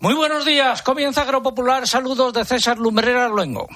Muy 0.00 0.14
buenos 0.14 0.44
días. 0.44 0.82
Comienza 0.82 1.22
Agropopular. 1.22 1.86
Saludos 1.88 2.32
de 2.32 2.44
César 2.44 2.78
Lumbrera 2.78 3.28
Luengo. 3.28 3.68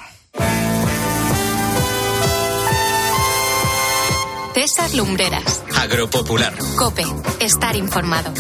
César 4.55 4.95
Lumbreras. 4.95 5.65
Agropopular. 5.77 6.53
Cope. 6.77 7.05
Estar 7.41 7.75
informado. 7.75 8.33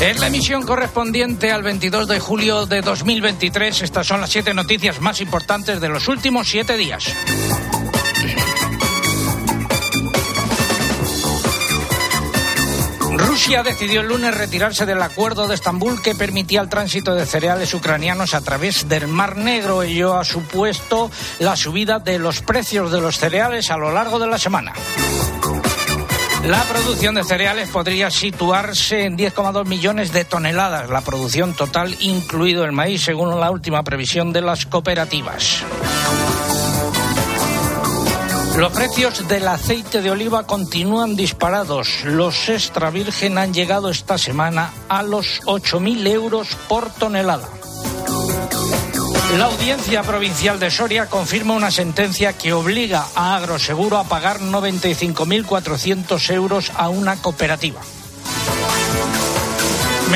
En 0.00 0.20
la 0.20 0.26
emisión 0.28 0.62
correspondiente 0.62 1.50
al 1.50 1.62
22 1.64 2.06
de 2.06 2.20
julio 2.20 2.66
de 2.66 2.82
2023, 2.82 3.82
estas 3.82 4.06
son 4.06 4.20
las 4.20 4.30
siete 4.30 4.54
noticias 4.54 5.00
más 5.00 5.20
importantes 5.20 5.80
de 5.80 5.88
los 5.88 6.06
últimos 6.06 6.46
siete 6.48 6.76
días. 6.76 7.12
Rusia 13.46 13.62
decidió 13.62 14.00
el 14.00 14.08
lunes 14.08 14.36
retirarse 14.36 14.86
del 14.86 15.00
acuerdo 15.00 15.46
de 15.46 15.54
Estambul 15.54 16.02
que 16.02 16.16
permitía 16.16 16.60
el 16.60 16.68
tránsito 16.68 17.14
de 17.14 17.26
cereales 17.26 17.72
ucranianos 17.74 18.34
a 18.34 18.40
través 18.40 18.88
del 18.88 19.06
Mar 19.06 19.36
Negro. 19.36 19.84
Ello 19.84 20.18
ha 20.18 20.24
supuesto 20.24 21.12
la 21.38 21.54
subida 21.54 22.00
de 22.00 22.18
los 22.18 22.42
precios 22.42 22.90
de 22.90 23.00
los 23.00 23.18
cereales 23.18 23.70
a 23.70 23.76
lo 23.76 23.92
largo 23.92 24.18
de 24.18 24.26
la 24.26 24.38
semana. 24.38 24.72
La 26.44 26.60
producción 26.64 27.14
de 27.14 27.22
cereales 27.22 27.68
podría 27.68 28.10
situarse 28.10 29.04
en 29.04 29.16
10,2 29.16 29.64
millones 29.64 30.10
de 30.10 30.24
toneladas, 30.24 30.90
la 30.90 31.02
producción 31.02 31.54
total 31.54 31.96
incluido 32.00 32.64
el 32.64 32.72
maíz, 32.72 33.04
según 33.04 33.38
la 33.38 33.52
última 33.52 33.84
previsión 33.84 34.32
de 34.32 34.40
las 34.40 34.66
cooperativas. 34.66 35.62
Los 38.56 38.72
precios 38.72 39.28
del 39.28 39.46
aceite 39.48 40.00
de 40.00 40.10
oliva 40.10 40.46
continúan 40.46 41.14
disparados. 41.14 42.04
Los 42.04 42.48
extra 42.48 42.88
virgen 42.90 43.36
han 43.36 43.52
llegado 43.52 43.90
esta 43.90 44.16
semana 44.16 44.72
a 44.88 45.02
los 45.02 45.42
8.000 45.42 46.06
euros 46.08 46.56
por 46.66 46.90
tonelada. 46.90 47.48
La 49.36 49.44
Audiencia 49.44 50.02
Provincial 50.02 50.58
de 50.58 50.70
Soria 50.70 51.06
confirma 51.06 51.52
una 51.54 51.70
sentencia 51.70 52.32
que 52.32 52.54
obliga 52.54 53.06
a 53.14 53.36
Agroseguro 53.36 53.98
a 53.98 54.04
pagar 54.04 54.40
95.400 54.40 56.30
euros 56.30 56.72
a 56.76 56.88
una 56.88 57.16
cooperativa. 57.16 57.82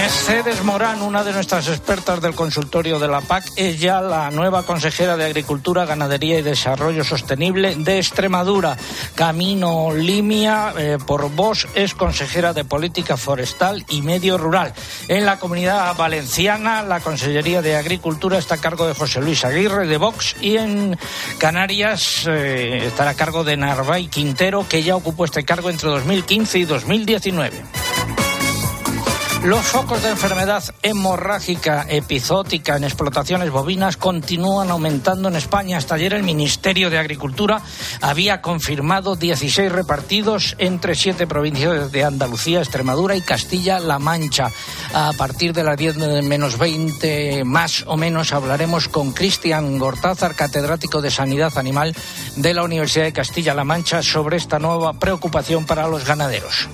Mercedes 0.00 0.64
Morán, 0.64 1.02
una 1.02 1.22
de 1.22 1.34
nuestras 1.34 1.68
expertas 1.68 2.22
del 2.22 2.34
consultorio 2.34 2.98
de 2.98 3.06
la 3.06 3.20
PAC, 3.20 3.44
es 3.56 3.78
ya 3.78 4.00
la 4.00 4.30
nueva 4.30 4.62
consejera 4.62 5.14
de 5.14 5.26
Agricultura, 5.26 5.84
Ganadería 5.84 6.38
y 6.38 6.42
Desarrollo 6.42 7.04
Sostenible 7.04 7.74
de 7.76 7.98
Extremadura. 7.98 8.78
Camino 9.14 9.92
Limia, 9.92 10.72
eh, 10.78 10.96
por 11.06 11.30
vos, 11.30 11.68
es 11.74 11.92
consejera 11.92 12.54
de 12.54 12.64
Política 12.64 13.18
Forestal 13.18 13.84
y 13.90 14.00
Medio 14.00 14.38
Rural. 14.38 14.72
En 15.06 15.26
la 15.26 15.38
comunidad 15.38 15.94
valenciana, 15.94 16.82
la 16.82 17.00
Consellería 17.00 17.60
de 17.60 17.76
Agricultura 17.76 18.38
está 18.38 18.54
a 18.54 18.58
cargo 18.58 18.86
de 18.86 18.94
José 18.94 19.20
Luis 19.20 19.44
Aguirre 19.44 19.86
de 19.86 19.98
Vox 19.98 20.34
y 20.40 20.56
en 20.56 20.98
Canarias 21.36 22.24
eh, 22.26 22.86
estará 22.86 23.10
a 23.10 23.14
cargo 23.14 23.44
de 23.44 23.58
Narváez 23.58 24.08
Quintero, 24.08 24.66
que 24.66 24.82
ya 24.82 24.96
ocupó 24.96 25.26
este 25.26 25.44
cargo 25.44 25.68
entre 25.68 25.90
2015 25.90 26.58
y 26.58 26.64
2019. 26.64 28.29
Los 29.42 29.64
focos 29.64 30.02
de 30.02 30.10
enfermedad 30.10 30.62
hemorrágica 30.83 31.86
epizótica 31.88 32.77
en 32.77 32.84
explotaciones 32.84 33.50
bovinas 33.50 33.97
continúan 33.97 34.70
aumentando 34.70 35.28
en 35.28 35.36
España. 35.36 35.78
Hasta 35.78 35.94
ayer 35.94 36.12
el 36.12 36.22
Ministerio 36.22 36.91
de 36.91 36.98
Agricultura 36.98 37.62
había 38.02 38.42
confirmado 38.42 39.16
16 39.16 39.72
repartidos 39.72 40.56
entre 40.58 40.94
siete 40.94 41.27
provincias 41.27 41.91
de 41.91 42.05
Andalucía, 42.05 42.58
Extremadura 42.58 43.16
y 43.16 43.22
Castilla-La 43.22 43.98
Mancha. 43.98 44.50
A 44.92 45.14
partir 45.14 45.54
de 45.54 45.64
las 45.64 45.78
10 45.78 45.97
menos 46.22 46.58
20 46.58 47.42
más 47.44 47.84
o 47.86 47.97
menos 47.97 48.34
hablaremos 48.34 48.88
con 48.88 49.12
Cristian 49.12 49.78
Gortázar, 49.78 50.34
catedrático 50.34 51.00
de 51.00 51.10
Sanidad 51.10 51.56
Animal 51.56 51.97
de 52.37 52.53
la 52.53 52.62
Universidad 52.62 53.06
de 53.06 53.14
Castilla-La 53.14 53.64
Mancha, 53.64 54.03
sobre 54.03 54.37
esta 54.37 54.59
nueva 54.59 54.93
preocupación 54.93 55.64
para 55.64 55.88
los 55.88 56.04
ganaderos. 56.04 56.69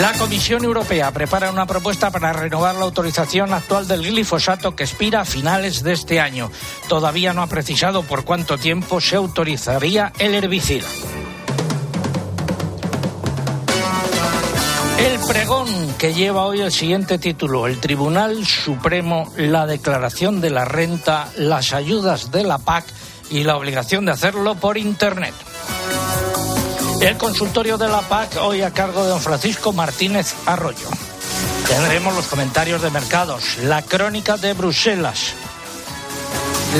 La 0.00 0.12
Comisión 0.12 0.62
Europea 0.62 1.10
prepara 1.10 1.50
una 1.50 1.66
propuesta 1.66 2.12
para 2.12 2.32
renovar 2.32 2.76
la 2.76 2.84
autorización 2.84 3.52
actual 3.52 3.88
del 3.88 4.02
glifosato 4.02 4.76
que 4.76 4.84
expira 4.84 5.22
a 5.22 5.24
finales 5.24 5.82
de 5.82 5.92
este 5.92 6.20
año. 6.20 6.52
Todavía 6.88 7.32
no 7.32 7.42
ha 7.42 7.48
precisado 7.48 8.04
por 8.04 8.24
cuánto 8.24 8.58
tiempo 8.58 9.00
se 9.00 9.16
autorizaría 9.16 10.12
el 10.20 10.36
herbicida. 10.36 10.86
El 15.00 15.18
pregón 15.26 15.66
que 15.98 16.14
lleva 16.14 16.46
hoy 16.46 16.60
el 16.60 16.70
siguiente 16.70 17.18
título, 17.18 17.66
el 17.66 17.80
Tribunal 17.80 18.46
Supremo, 18.46 19.32
la 19.36 19.66
declaración 19.66 20.40
de 20.40 20.50
la 20.50 20.64
renta, 20.64 21.28
las 21.36 21.72
ayudas 21.72 22.30
de 22.30 22.44
la 22.44 22.58
PAC 22.58 22.84
y 23.30 23.42
la 23.42 23.56
obligación 23.56 24.04
de 24.04 24.12
hacerlo 24.12 24.54
por 24.54 24.78
Internet. 24.78 25.34
El 27.00 27.16
consultorio 27.16 27.78
de 27.78 27.88
la 27.88 28.00
PAC 28.02 28.38
hoy 28.42 28.62
a 28.62 28.72
cargo 28.72 29.04
de 29.04 29.10
don 29.10 29.20
Francisco 29.20 29.72
Martínez 29.72 30.34
Arroyo. 30.46 30.88
Tendremos 31.68 32.14
los 32.14 32.26
comentarios 32.26 32.82
de 32.82 32.90
mercados, 32.90 33.58
la 33.62 33.82
crónica 33.82 34.36
de 34.36 34.52
Bruselas, 34.52 35.34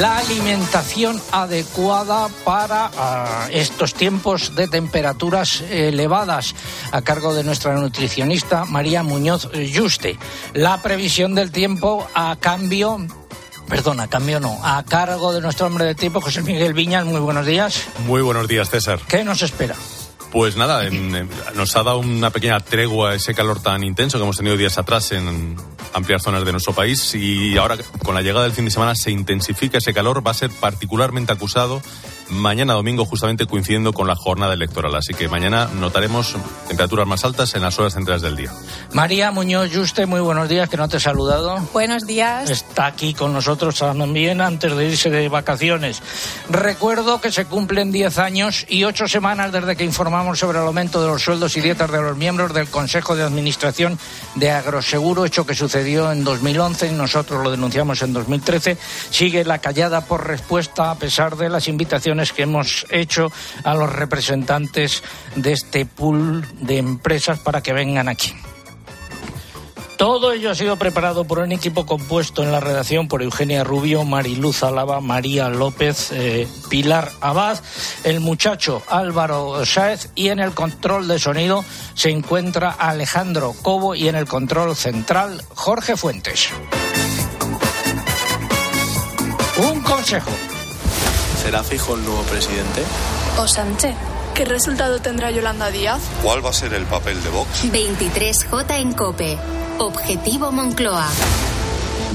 la 0.01 0.19
alimentación 0.19 1.23
adecuada 1.31 2.29
para 2.45 2.87
uh, 2.89 3.51
estos 3.53 3.95
tiempos 3.95 4.57
de 4.57 4.67
temperaturas 4.67 5.63
elevadas, 5.71 6.55
a 6.91 7.01
cargo 7.03 7.33
de 7.33 7.45
nuestra 7.45 7.75
nutricionista 7.75 8.65
María 8.65 9.05
Muñoz 9.05 9.49
Yuste. 9.53 10.19
La 10.53 10.83
previsión 10.83 11.37
del 11.37 11.53
tiempo 11.53 12.07
a 12.15 12.37
cambio 12.41 13.07
Perdón, 13.69 14.01
a 14.01 14.09
cambio 14.09 14.41
no, 14.41 14.59
a 14.65 14.83
cargo 14.83 15.33
de 15.35 15.43
nuestro 15.43 15.67
hombre 15.67 15.85
de 15.85 15.95
tiempo, 15.95 16.23
José 16.23 16.41
Miguel 16.41 16.73
Viñas. 16.73 17.05
Muy 17.05 17.21
buenos 17.21 17.45
días. 17.45 17.85
Muy 18.07 18.23
buenos 18.23 18.49
días, 18.49 18.71
César. 18.71 18.99
¿Qué 19.07 19.25
nos 19.25 19.43
espera? 19.43 19.77
Pues 20.31 20.57
nada, 20.57 20.89
nos 21.55 21.75
ha 21.77 21.83
dado 21.83 21.99
una 21.99 22.31
pequeña 22.31 22.61
tregua 22.61 23.15
ese 23.15 23.35
calor 23.35 23.63
tan 23.63 23.83
intenso 23.83 24.19
que 24.19 24.25
hemos 24.25 24.37
tenido 24.37 24.57
días 24.57 24.77
atrás 24.77 25.13
en 25.13 25.57
amplias 25.95 26.23
zonas 26.23 26.45
de 26.45 26.53
nuestro 26.53 26.75
país 26.75 27.15
y 27.15 27.57
ahora 27.57 27.79
con 28.05 28.15
la 28.15 28.21
llegada 28.21 28.45
del 28.45 28.53
fin 28.53 28.67
de 28.67 28.71
semana 28.71 28.95
se 28.95 29.11
intensifica 29.11 29.79
ese 29.79 29.95
calor, 29.95 30.25
va 30.27 30.33
a 30.33 30.35
ser 30.35 30.51
particularmente 30.51 31.33
acusado 31.33 31.81
mañana 32.31 32.75
domingo 32.75 33.05
justamente 33.05 33.47
coincidiendo 33.47 33.93
con 33.93 34.07
la 34.07 34.17
jornada 34.17 34.55
electoral. 34.55 34.95
Así 34.95 35.15
que 35.15 35.29
mañana 35.29 35.69
notaremos 35.79 36.37
temperaturas 36.67 37.07
más 37.07 37.25
altas 37.25 37.55
en 37.55 37.63
las 37.63 37.79
horas 37.79 37.95
centrales 37.95 38.23
del 38.23 38.37
día. 38.37 38.53
María 38.93 39.31
Muñoz 39.31 39.71
Yuste, 39.71 40.07
muy 40.07 40.21
buenos 40.21 40.49
días, 40.49 40.69
que 40.69 40.77
no 40.77 40.89
te 40.89 40.99
he 40.99 41.01
saludado. 41.01 41.57
Buenos 41.73 42.07
días. 42.07 42.51
Está 42.51 42.87
aquí 42.87 43.15
con 43.15 43.33
nosotros 43.33 43.79
también 43.79 44.41
antes 44.41 44.77
de 44.77 44.87
irse 44.87 45.11
de 45.11 45.29
vacaciones. 45.29 46.03
Recuerdo 46.51 47.21
que 47.21 47.33
se 47.33 47.47
cumplen 47.47 47.93
10 47.93 48.19
años 48.19 48.67
y 48.69 48.85
8 48.85 49.09
semanas 49.09 49.53
desde 49.53 49.77
que 49.77 49.85
informamos 49.85 50.39
sobre 50.39 50.59
el 50.59 50.67
aumento 50.67 51.01
de 51.01 51.09
los 51.09 51.23
sueldos 51.23 51.57
y 51.57 51.61
dietas 51.61 51.91
de 51.91 52.01
los 52.01 52.17
miembros 52.17 52.53
del 52.53 52.69
Consejo 52.69 53.17
de 53.17 53.23
Administración 53.23 53.99
de 54.35 54.51
Agroseguro, 54.51 55.25
hecho 55.25 55.47
que 55.47 55.55
sucedió 55.55 56.13
en 56.13 56.25
2011 56.25 56.89
y 56.89 56.93
nosotros 56.93 57.43
lo 57.43 57.51
denunciamos 57.51 58.03
en 58.03 58.13
2013. 58.13 58.77
Sigue 59.11 59.45
la 59.45 59.59
callada 59.59 60.03
por 60.03 60.27
respuesta 60.27 60.91
a 60.91 60.95
pesar 60.97 61.37
de 61.37 61.49
las 61.49 61.69
invitaciones 61.69 62.18
que 62.33 62.43
hemos 62.43 62.87
hecho 62.91 63.31
a 63.65 63.75
los 63.75 63.93
representantes 63.93 65.03
de 65.37 65.53
este 65.53 65.87
pool 65.87 66.47
de 66.61 66.79
empresas 66.79 67.39
para 67.39 67.63
que 67.63 67.73
vengan 67.73 68.09
aquí. 68.09 68.35
Todo 69.99 70.31
ello 70.31 70.53
ha 70.53 70.55
sido 70.55 70.77
preparado 70.77 71.25
por 71.25 71.41
un 71.41 71.51
equipo 71.51 71.85
compuesto 71.85 72.45
en 72.45 72.53
la 72.53 72.61
redacción 72.61 73.09
por 73.09 73.21
Eugenia 73.21 73.65
Rubio, 73.65 74.05
Mariluz 74.05 74.63
Alaba, 74.63 75.01
María 75.01 75.49
López, 75.49 76.13
eh, 76.13 76.47
Pilar 76.71 77.11
Abad, 77.21 77.59
el 78.05 78.21
muchacho 78.21 78.81
Álvaro 78.89 79.67
Sáez 79.67 80.11
y 80.15 80.29
en 80.29 80.39
el 80.39 80.53
control 80.53 81.09
de 81.09 81.19
sonido 81.19 81.65
se 81.95 82.11
encuentra 82.11 82.71
Alejandro 82.71 83.53
Cobo 83.61 83.97
y 83.97 84.07
en 84.07 84.15
el 84.15 84.27
control 84.29 84.77
central 84.77 85.43
Jorge 85.57 85.97
Fuentes. 85.97 86.49
Un 89.57 89.81
consejo. 89.81 90.31
¿Será 91.49 91.65
fijo 91.65 91.95
el 91.95 92.05
nuevo 92.05 92.21
presidente? 92.25 92.83
¿O 93.39 93.49
Sánchez? 93.49 93.95
¿Qué 94.35 94.45
resultado 94.45 95.01
tendrá 95.01 95.31
Yolanda 95.31 95.71
Díaz? 95.71 95.99
¿Cuál 96.23 96.45
va 96.45 96.51
a 96.51 96.53
ser 96.53 96.75
el 96.75 96.85
papel 96.85 97.23
de 97.23 97.31
Vox? 97.31 97.65
23J 97.73 98.79
en 98.79 98.93
Cope. 98.93 99.39
Objetivo 99.79 100.53
Moncloa. 100.53 101.09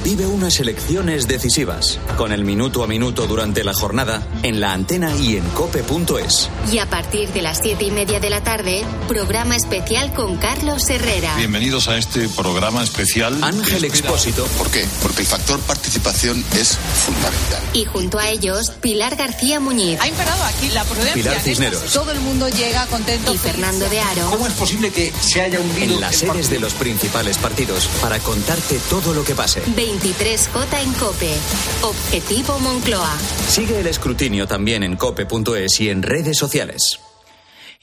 Vive 0.03 0.25
unas 0.27 0.59
elecciones 0.59 1.27
decisivas, 1.27 1.97
con 2.17 2.33
el 2.33 2.43
minuto 2.43 2.83
a 2.83 2.87
minuto 2.87 3.25
durante 3.25 3.63
la 3.63 3.73
jornada, 3.73 4.21
en 4.43 4.59
la 4.59 4.73
antena 4.73 5.15
y 5.15 5.37
en 5.37 5.45
cope.es. 5.51 6.49
Y 6.71 6.79
a 6.79 6.89
partir 6.89 7.29
de 7.29 7.41
las 7.41 7.59
siete 7.59 7.85
y 7.85 7.91
media 7.91 8.19
de 8.19 8.29
la 8.29 8.43
tarde, 8.43 8.83
programa 9.07 9.55
especial 9.55 10.13
con 10.13 10.35
Carlos 10.37 10.89
Herrera. 10.89 11.37
Bienvenidos 11.37 11.87
a 11.87 11.97
este 11.97 12.27
programa 12.27 12.83
especial. 12.83 13.41
Ángel 13.43 13.85
Expósito. 13.85 14.43
¿Por 14.57 14.69
qué? 14.69 14.85
Porque 15.01 15.21
el 15.21 15.27
factor 15.27 15.59
participación 15.61 15.82
participación 15.99 16.43
es 16.59 16.77
fundamental. 16.77 17.61
Y 17.73 17.85
junto 17.85 18.17
a 18.17 18.29
ellos, 18.29 18.71
Pilar 18.81 19.15
García 19.15 19.59
Muñiz. 19.59 19.99
Ha 20.01 20.07
imperado 20.07 20.43
aquí 20.43 20.69
la 20.69 20.83
prudencia. 20.83 21.13
Pilar 21.13 21.39
Cisneros. 21.39 21.93
Todo 21.93 22.11
el 22.11 22.19
mundo 22.21 22.49
llega 22.49 22.85
contento. 22.87 23.33
Y 23.33 23.37
Fernando 23.37 23.87
de 23.89 23.99
Aro. 23.99 24.29
¿Cómo 24.31 24.47
es 24.47 24.53
posible 24.53 24.91
que 24.91 25.13
se 25.21 25.41
haya 25.41 25.59
hundido 25.59 25.95
En 25.95 26.01
las 26.01 26.15
sedes 26.15 26.49
de 26.49 26.59
los 26.59 26.73
principales 26.73 27.37
partidos 27.37 27.87
para 28.01 28.19
contarte 28.19 28.79
todo 28.89 29.13
lo 29.13 29.23
que 29.23 29.35
pase. 29.35 29.61
23J 29.63 30.83
en 30.83 30.93
Cope. 30.93 31.33
Objetivo 31.81 32.59
Moncloa. 32.59 33.17
Sigue 33.49 33.79
el 33.79 33.87
escrutinio 33.87 34.47
también 34.47 34.83
en 34.83 34.95
cope.es 34.95 35.79
y 35.79 35.89
en 35.89 36.01
redes 36.01 36.37
sociales. 36.37 36.99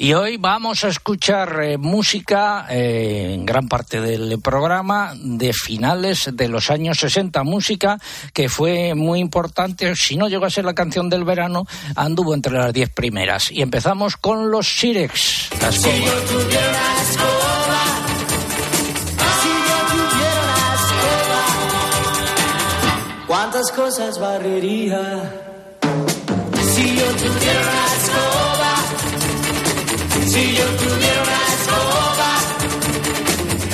Y 0.02 0.14
hoy 0.14 0.38
vamos 0.38 0.82
a 0.84 0.88
escuchar 0.88 1.60
eh, 1.62 1.76
música 1.76 2.64
eh, 2.70 3.34
en 3.34 3.44
gran 3.44 3.68
parte 3.68 4.00
del 4.00 4.40
programa 4.40 5.12
de 5.14 5.52
finales 5.52 6.30
de 6.32 6.48
los 6.48 6.70
años 6.70 6.96
60. 7.00 7.44
Música 7.44 7.98
que 8.32 8.48
fue 8.48 8.94
muy 8.94 9.20
importante, 9.20 9.94
si 9.94 10.16
no 10.16 10.26
llegó 10.30 10.46
a 10.46 10.50
ser 10.50 10.64
la 10.64 10.72
canción 10.72 11.10
del 11.10 11.24
verano, 11.24 11.66
anduvo 11.96 12.32
entre 12.32 12.54
las 12.54 12.72
diez 12.72 12.88
primeras. 12.88 13.50
Y 13.50 13.60
empezamos 13.60 14.16
con 14.16 14.50
los 14.50 14.66
Sirex. 14.66 15.50
La 15.60 15.68
escoba. 15.68 16.10
¿Cuántas 23.26 23.70
cosas 23.72 24.18
barrería? 24.18 25.30
Si 26.74 26.96
yo 26.96 27.04
tuviera 27.04 27.86
escoba, 27.98 28.29
si 30.30 30.54
yo 30.54 30.64
tuviera 30.76 31.22
una 31.22 31.42
escoba, 31.56 32.30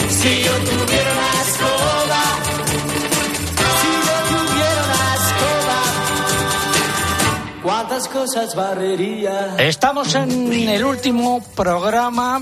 si 0.08 0.42
yo 0.42 0.54
tuviera 0.70 1.12
una 1.12 1.32
escoba, 1.42 2.22
si 3.80 3.90
yo 4.06 4.16
tuviera 4.30 4.80
una 4.86 5.04
escoba, 5.20 5.80
¿cuántas 7.62 8.08
cosas 8.08 8.54
barrería? 8.54 9.56
Estamos 9.58 10.14
en 10.14 10.50
el 10.70 10.82
último 10.82 11.44
programa 11.54 12.40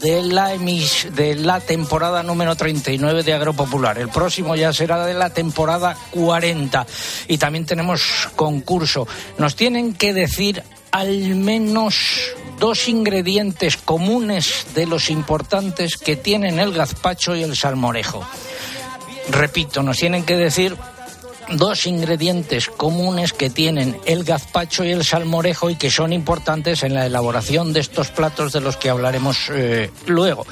de 0.00 0.22
la, 0.22 0.54
emis 0.54 1.08
de 1.14 1.34
la 1.34 1.60
temporada 1.60 2.22
número 2.22 2.56
39 2.56 3.22
de 3.22 3.34
Agropopular. 3.34 3.98
El 3.98 4.08
próximo 4.08 4.56
ya 4.56 4.72
será 4.72 5.04
de 5.04 5.12
la 5.12 5.28
temporada 5.28 5.94
40. 6.12 6.86
Y 7.28 7.36
también 7.36 7.66
tenemos 7.66 8.30
concurso. 8.34 9.06
Nos 9.36 9.56
tienen 9.56 9.92
que 9.92 10.14
decir 10.14 10.62
al 10.90 11.36
menos 11.36 12.34
dos 12.62 12.86
ingredientes 12.86 13.76
comunes 13.76 14.68
de 14.72 14.86
los 14.86 15.10
importantes 15.10 15.96
que 15.96 16.14
tienen 16.14 16.60
el 16.60 16.72
gazpacho 16.72 17.34
y 17.34 17.42
el 17.42 17.56
salmorejo. 17.56 18.24
Repito, 19.30 19.82
nos 19.82 19.96
tienen 19.96 20.22
que 20.22 20.36
decir 20.36 20.76
dos 21.50 21.86
ingredientes 21.86 22.68
comunes 22.68 23.32
que 23.32 23.50
tienen 23.50 23.98
el 24.04 24.22
gazpacho 24.22 24.84
y 24.84 24.92
el 24.92 25.04
salmorejo 25.04 25.70
y 25.70 25.74
que 25.74 25.90
son 25.90 26.12
importantes 26.12 26.84
en 26.84 26.94
la 26.94 27.04
elaboración 27.04 27.72
de 27.72 27.80
estos 27.80 28.12
platos 28.12 28.52
de 28.52 28.60
los 28.60 28.76
que 28.76 28.90
hablaremos 28.90 29.50
eh, 29.50 29.90
luego. 30.06 30.46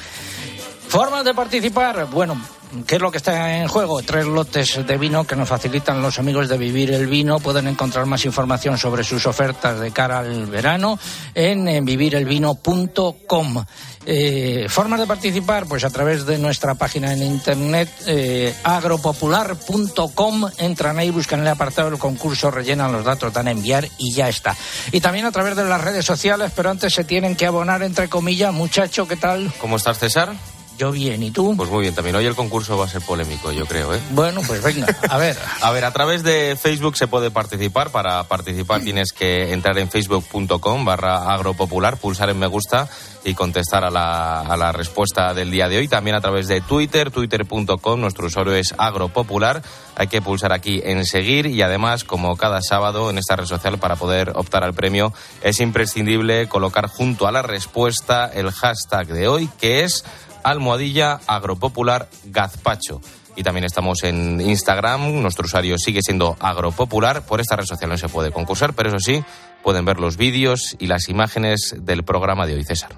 Formas 0.88 1.24
de 1.24 1.32
participar, 1.32 2.06
bueno, 2.06 2.42
¿qué 2.86 2.96
es 2.96 3.00
lo 3.00 3.10
que 3.10 3.18
está 3.18 3.58
en 3.58 3.68
juego? 3.68 4.02
Tres 4.02 4.26
lotes 4.26 4.86
de 4.86 4.98
vino 4.98 5.24
que 5.24 5.36
nos 5.36 5.48
facilitan 5.48 6.02
los 6.02 6.18
amigos 6.18 6.48
de 6.48 6.58
Vivir 6.58 6.92
el 6.92 7.06
Vino. 7.06 7.38
Pueden 7.40 7.68
encontrar 7.68 8.06
más 8.06 8.24
información 8.24 8.78
sobre 8.78 9.04
sus 9.04 9.26
ofertas 9.26 9.80
de 9.80 9.90
cara 9.90 10.18
al 10.18 10.46
verano 10.46 10.98
en, 11.34 11.84
vivirelvino.com. 11.84 13.64
Eh, 14.06 14.66
formas 14.68 15.00
de 15.00 15.06
participar, 15.06 15.66
pues 15.66 15.84
a 15.84 15.90
través 15.90 16.24
de 16.26 16.38
nuestra 16.38 16.74
página 16.74 17.12
en 17.12 17.22
internet 17.22 17.88
eh, 18.06 18.54
agropopular.com. 18.64 20.48
Entran 20.58 20.98
ahí, 20.98 21.10
buscan 21.10 21.40
el 21.40 21.48
apartado 21.48 21.90
del 21.90 21.98
concurso, 21.98 22.50
rellenan 22.50 22.92
los 22.92 23.04
datos, 23.04 23.32
dan 23.32 23.48
a 23.48 23.50
enviar 23.50 23.88
y 23.98 24.12
ya 24.12 24.28
está. 24.28 24.56
Y 24.92 25.00
también 25.00 25.26
a 25.26 25.32
través 25.32 25.56
de 25.56 25.64
las 25.64 25.80
redes 25.80 26.04
sociales, 26.04 26.52
pero 26.54 26.70
antes 26.70 26.92
se 26.92 27.04
tienen 27.04 27.36
que 27.36 27.46
abonar, 27.46 27.82
entre 27.82 28.08
comillas. 28.08 28.52
Muchacho, 28.52 29.06
¿qué 29.06 29.16
tal? 29.16 29.52
¿Cómo 29.60 29.76
estás, 29.76 29.98
César? 29.98 30.34
Yo 30.80 30.92
bien, 30.92 31.22
¿y 31.22 31.30
tú? 31.30 31.54
Pues 31.58 31.68
muy 31.68 31.82
bien, 31.82 31.94
también 31.94 32.16
hoy 32.16 32.24
el 32.24 32.34
concurso 32.34 32.78
va 32.78 32.86
a 32.86 32.88
ser 32.88 33.02
polémico, 33.02 33.52
yo 33.52 33.66
creo, 33.66 33.94
¿eh? 33.94 34.00
Bueno, 34.12 34.40
pues 34.46 34.62
venga, 34.62 34.86
a 35.10 35.18
ver. 35.18 35.36
A 35.60 35.72
ver, 35.72 35.84
a 35.84 35.92
través 35.92 36.22
de 36.22 36.56
Facebook 36.56 36.96
se 36.96 37.06
puede 37.06 37.30
participar. 37.30 37.90
Para 37.90 38.24
participar 38.24 38.80
tienes 38.80 39.12
que 39.12 39.52
entrar 39.52 39.76
en 39.78 39.90
facebook.com 39.90 40.84
barra 40.86 41.34
agropopular, 41.34 41.98
pulsar 41.98 42.30
en 42.30 42.38
me 42.38 42.46
gusta 42.46 42.88
y 43.24 43.34
contestar 43.34 43.84
a 43.84 43.90
la, 43.90 44.40
a 44.40 44.56
la 44.56 44.72
respuesta 44.72 45.34
del 45.34 45.50
día 45.50 45.68
de 45.68 45.76
hoy. 45.76 45.88
También 45.88 46.16
a 46.16 46.22
través 46.22 46.48
de 46.48 46.62
Twitter, 46.62 47.10
twitter.com, 47.10 48.00
nuestro 48.00 48.26
usuario 48.26 48.54
es 48.54 48.74
agropopular. 48.78 49.60
Hay 49.96 50.06
que 50.06 50.22
pulsar 50.22 50.54
aquí 50.54 50.80
en 50.82 51.04
seguir 51.04 51.44
y 51.44 51.60
además, 51.60 52.04
como 52.04 52.38
cada 52.38 52.62
sábado 52.62 53.10
en 53.10 53.18
esta 53.18 53.36
red 53.36 53.44
social 53.44 53.78
para 53.78 53.96
poder 53.96 54.32
optar 54.34 54.64
al 54.64 54.72
premio, 54.72 55.12
es 55.42 55.60
imprescindible 55.60 56.48
colocar 56.48 56.88
junto 56.88 57.26
a 57.26 57.32
la 57.32 57.42
respuesta 57.42 58.30
el 58.32 58.50
hashtag 58.50 59.08
de 59.08 59.28
hoy, 59.28 59.50
que 59.60 59.84
es 59.84 60.04
almohadilla 60.42 61.20
agropopular 61.26 62.08
gazpacho. 62.24 63.00
Y 63.36 63.42
también 63.42 63.64
estamos 63.64 64.02
en 64.02 64.40
Instagram, 64.40 65.22
nuestro 65.22 65.46
usuario 65.46 65.78
sigue 65.78 66.02
siendo 66.02 66.36
agropopular. 66.40 67.22
Por 67.22 67.40
esta 67.40 67.56
red 67.56 67.64
social 67.64 67.88
no 67.88 67.96
se 67.96 68.08
puede 68.08 68.32
concursar, 68.32 68.74
pero 68.74 68.88
eso 68.88 68.98
sí, 68.98 69.22
pueden 69.62 69.84
ver 69.84 70.00
los 70.00 70.16
vídeos 70.16 70.76
y 70.78 70.86
las 70.88 71.08
imágenes 71.08 71.74
del 71.78 72.04
programa 72.04 72.46
de 72.46 72.54
hoy, 72.54 72.64
César. 72.64 72.90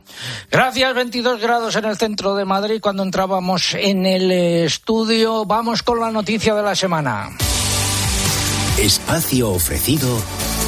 Gracias, 0.50 0.94
22 0.94 1.40
grados 1.40 1.76
en 1.76 1.84
el 1.84 1.96
centro 1.96 2.34
de 2.34 2.44
Madrid 2.44 2.80
cuando 2.80 3.02
entrábamos 3.02 3.74
en 3.74 4.06
el 4.06 4.30
estudio. 4.32 5.44
Vamos 5.44 5.82
con 5.82 6.00
la 6.00 6.10
noticia 6.10 6.54
de 6.54 6.62
la 6.62 6.74
semana. 6.74 7.30
Espacio 8.78 9.50
ofrecido 9.50 10.08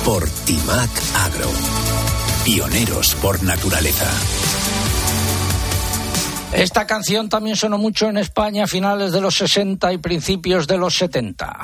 por 0.04 0.28
Timac 0.28 0.90
Agro. 1.16 1.50
Pioneros 2.44 3.14
por 3.16 3.42
naturaleza. 3.42 4.10
Esta 6.54 6.86
canción 6.86 7.28
también 7.28 7.56
sonó 7.56 7.78
mucho 7.78 8.08
en 8.08 8.16
España 8.16 8.64
a 8.64 8.66
finales 8.66 9.12
de 9.12 9.20
los 9.20 9.34
60 9.34 9.92
y 9.92 9.98
principios 9.98 10.66
de 10.66 10.78
los 10.78 10.94
70. 10.94 11.58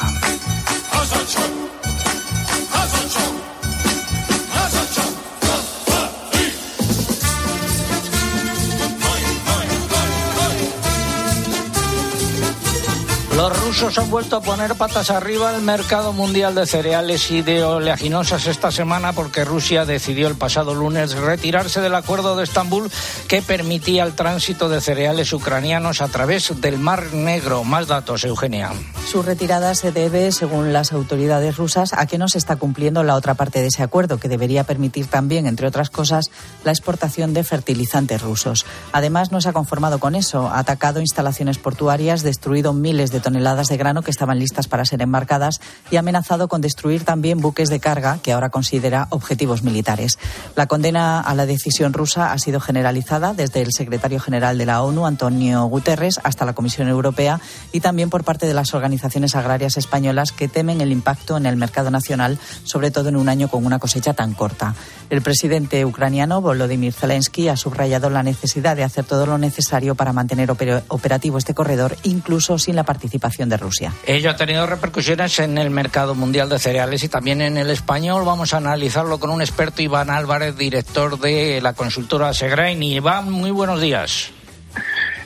Los 13.37 13.60
rusos 13.71 13.99
han 13.99 14.11
vuelto 14.11 14.35
a 14.35 14.41
poner 14.41 14.75
patas 14.75 15.11
arriba 15.11 15.55
el 15.55 15.63
mercado 15.63 16.13
mundial 16.13 16.57
de 16.57 16.67
cereales 16.67 17.31
y 17.31 17.43
de 17.43 17.63
oleaginosas 17.63 18.49
esta 18.49 18.73
semana 18.73 19.13
porque 19.13 19.45
Rusia 19.45 19.85
decidió 19.85 20.27
el 20.27 20.35
pasado 20.35 20.75
lunes 20.75 21.13
retirarse 21.13 21.81
del 21.81 21.95
acuerdo 21.95 22.35
de 22.35 22.43
Estambul 22.43 22.91
que 23.29 23.43
permitía 23.43 24.03
el 24.03 24.15
tránsito 24.15 24.69
de 24.69 24.81
cereales 24.81 25.33
ucranianos 25.33 26.01
a 26.01 26.09
través 26.09 26.61
del 26.61 26.79
Mar 26.79 27.15
Negro. 27.15 27.63
Más 27.63 27.87
datos, 27.87 28.25
Eugenia. 28.25 28.73
Su 29.09 29.23
retirada 29.23 29.75
se 29.77 29.93
debe, 29.93 30.33
según 30.33 30.73
las 30.73 30.93
autoridades 30.93 31.57
rusas, 31.57 31.93
a 31.93 32.07
que 32.07 32.19
no 32.19 32.29
se 32.29 32.39
está 32.39 32.57
cumpliendo 32.57 33.05
la 33.05 33.15
otra 33.15 33.35
parte 33.35 33.61
de 33.61 33.69
ese 33.69 33.85
acuerdo, 33.85 34.19
que 34.19 34.29
debería 34.29 34.65
permitir 34.65 35.07
también, 35.07 35.47
entre 35.47 35.69
otras 35.69 35.91
cosas, 35.91 36.31
la 36.65 36.73
exportación 36.73 37.35
de 37.35 37.45
fertilizantes 37.45 38.21
rusos. 38.21 38.67
Además, 38.93 39.31
no 39.31 39.41
se 39.41 39.49
ha 39.49 39.53
conformado 39.53 40.01
con 40.01 40.17
eso. 40.17 40.49
Ha 40.49 40.59
atacado 40.59 41.01
instalaciones 41.01 41.59
portuarias, 41.59 42.23
destruido 42.23 42.73
miles 42.73 43.13
de 43.13 43.21
toneladas 43.21 43.60
de 43.69 43.77
grano 43.77 44.03
que 44.03 44.11
estaban 44.11 44.39
listas 44.39 44.69
para 44.69 44.85
ser 44.85 45.03
embarcadas 45.03 45.61
y 45.91 45.97
ha 45.97 46.01
amenazado 46.01 46.49
con 46.49 46.61
destruir 46.61 47.05
también 47.05 47.41
buques 47.41 47.69
de 47.69 47.81
carga 47.81 48.19
que 48.23 48.33
ahora 48.33 48.51
considera 48.51 49.07
objetivos 49.11 49.63
militares. 49.63 50.19
La 50.57 50.67
condena 50.67 51.21
a 51.21 51.35
la 51.35 51.47
decisión 51.47 51.93
rusa 51.93 52.33
ha 52.33 52.39
sido 52.39 52.61
generalizada 52.61 53.35
desde 53.35 53.63
el 53.63 53.73
secretario 53.73 54.21
general 54.21 54.59
de 54.59 54.67
la 54.67 54.83
ONU, 54.83 55.07
Antonio 55.07 55.65
Guterres, 55.65 56.21
hasta 56.23 56.45
la 56.45 56.53
Comisión 56.53 56.89
Europea 56.89 57.41
y 57.73 57.81
también 57.81 58.11
por 58.11 58.25
parte 58.25 58.47
de 58.47 58.55
las 58.55 58.75
organizaciones 58.75 59.37
agrarias 59.37 59.77
españolas 59.77 60.33
que 60.33 60.49
temen 60.49 60.81
el 60.81 60.93
impacto 60.93 61.37
en 61.37 61.47
el 61.47 61.57
mercado 61.57 61.91
nacional, 61.91 62.39
sobre 62.65 62.91
todo 62.91 63.09
en 63.09 63.17
un 63.17 63.29
año 63.29 63.49
con 63.49 63.67
una 63.67 63.79
cosecha 63.79 64.15
tan 64.15 64.35
corta. 64.35 64.75
El 65.11 65.23
presidente 65.23 65.85
ucraniano, 65.85 66.41
Volodymyr 66.41 66.93
Zelensky, 66.93 67.49
ha 67.49 67.57
subrayado 67.57 68.11
la 68.11 68.23
necesidad 68.23 68.77
de 68.77 68.85
hacer 68.85 69.05
todo 69.05 69.27
lo 69.27 69.39
necesario 69.39 69.95
para 69.95 70.13
mantener 70.13 70.51
operativo 70.51 71.39
este 71.39 71.55
corredor, 71.55 71.97
incluso 72.05 72.59
sin 72.59 72.77
la 72.77 72.85
participación 72.85 73.49
de 73.51 73.57
Rusia. 73.57 73.93
Ello 74.07 74.31
ha 74.31 74.37
tenido 74.37 74.67
repercusiones 74.67 75.39
en 75.41 75.59
el 75.59 75.71
mercado 75.71 76.15
mundial 76.15 76.49
de 76.49 76.59
cereales 76.59 77.05
y 77.05 77.09
también 77.09 77.43
en 77.43 77.57
el 77.57 77.71
español. 77.71 78.25
Vamos 78.25 78.55
a 78.55 78.59
analizarlo 78.59 79.19
con 79.21 79.31
un 79.31 79.43
experto, 79.43 79.83
Iván 79.83 80.09
Álvarez, 80.09 80.57
director 80.57 81.19
de 81.19 81.61
la 81.61 81.75
consultora 81.75 82.33
Segrain. 82.33 82.83
Iván, 82.83 83.31
muy 83.31 83.51
buenos 83.51 83.81
días. 83.81 84.31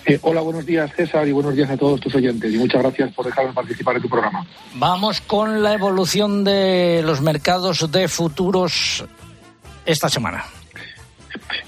Eh, 0.07 0.19
hola, 0.21 0.43
buenos 0.43 0.67
días 0.67 0.91
César 0.95 1.27
y 1.27 1.33
buenos 1.33 1.55
días 1.55 1.71
a 1.71 1.77
todos 1.77 1.99
tus 1.99 2.15
oyentes 2.15 2.53
y 2.53 2.59
muchas 2.59 2.83
gracias 2.83 3.15
por 3.15 3.25
dejarme 3.25 3.53
participar 3.55 3.97
en 3.97 4.03
tu 4.03 4.09
programa. 4.09 4.47
Vamos 4.75 5.21
con 5.23 5.63
la 5.63 5.73
evolución 5.73 6.45
de 6.45 7.01
los 7.03 7.23
mercados 7.23 7.91
de 7.91 8.09
futuros 8.09 9.05
esta 9.87 10.09
semana. 10.11 10.45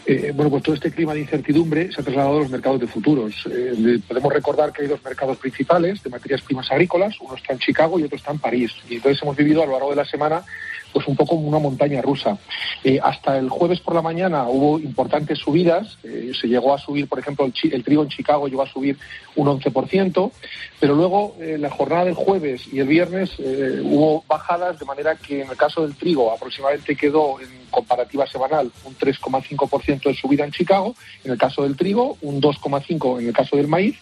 Eh, 0.09 0.33
bueno, 0.33 0.51
pues 0.51 0.63
todo 0.63 0.77
este 0.77 0.93
clima 0.93 1.15
de 1.15 1.21
incertidumbre 1.21 1.91
se 1.93 2.01
ha 2.01 2.05
trasladado 2.05 2.37
a 2.37 2.41
los 2.43 2.51
mercados 2.51 2.81
de 2.81 2.87
futuros. 2.87 3.35
Eh, 3.51 3.99
podemos 4.07 4.33
recordar 4.33 4.73
que 4.73 4.83
hay 4.83 4.89
dos 4.89 5.03
mercados 5.03 5.37
principales 5.37 6.01
de 6.01 6.11
materias 6.11 6.43
primas 6.43 6.71
agrícolas, 6.71 7.17
uno 7.21 7.35
está 7.35 7.55
en 7.55 7.59
Chicago 7.59 7.99
y 7.99 8.05
otro 8.05 8.17
está 8.17 8.31
en 8.31 8.39
París. 8.39 8.71
Y 8.89 8.97
entonces 8.97 9.21
hemos 9.21 9.37
vivido 9.37 9.65
a 9.65 9.67
lo 9.67 9.73
largo 9.73 9.91
de 9.91 9.97
la 9.97 10.05
semana 10.05 10.45
pues 10.93 11.07
un 11.09 11.17
poco 11.17 11.35
una 11.35 11.59
montaña 11.59 12.03
rusa. 12.03 12.39
Eh, 12.85 12.99
hasta 13.03 13.39
el 13.39 13.49
jueves 13.49 13.81
por 13.81 13.95
la 13.95 14.03
mañana 14.03 14.49
hubo 14.49 14.79
importantes 14.79 15.39
subidas, 15.39 15.99
eh, 16.05 16.33
se 16.39 16.49
llegó 16.49 16.75
a 16.75 16.79
subir, 16.79 17.09
por 17.09 17.19
ejemplo, 17.19 17.45
el, 17.45 17.85
trigo 17.85 18.03
en 18.03 18.09
Chicago 18.09 18.49
llegó 18.49 18.63
a 18.63 18.67
subir 18.67 18.99
un 19.35 19.49
11%, 19.49 20.33
pero 20.81 20.95
luego 20.95 21.37
en 21.41 21.63
la 21.63 21.71
jornada 21.71 22.05
del 22.05 22.15
jueves 22.15 22.67
y 22.73 22.81
el 22.81 22.89
viernes 22.89 23.39
hubo 23.39 24.25
bajadas, 24.27 24.79
de 24.79 24.85
manera 24.85 25.17
que 25.17 25.43
en 25.43 25.51
el 25.51 25.57
caso 25.57 25.83
del 25.83 25.95
trigo 25.95 26.33
aproximadamente 26.33 26.97
quedó 26.97 27.41
en 27.41 27.67
comparativa 27.71 28.27
semanal 28.27 28.71
un 28.85 28.97
3,5% 28.97 30.05
de 30.05 30.15
subida 30.15 30.45
en 30.45 30.53
Chicago, 30.53 30.95
en 31.25 31.33
el 31.33 31.39
caso 31.39 31.63
del 31.63 31.77
trigo, 31.77 32.17
un 32.23 32.41
2,5% 32.41 33.21
en 33.21 33.29
el 33.29 33.33
caso 33.33 33.57
del 33.57 33.69
maíz. 33.69 33.97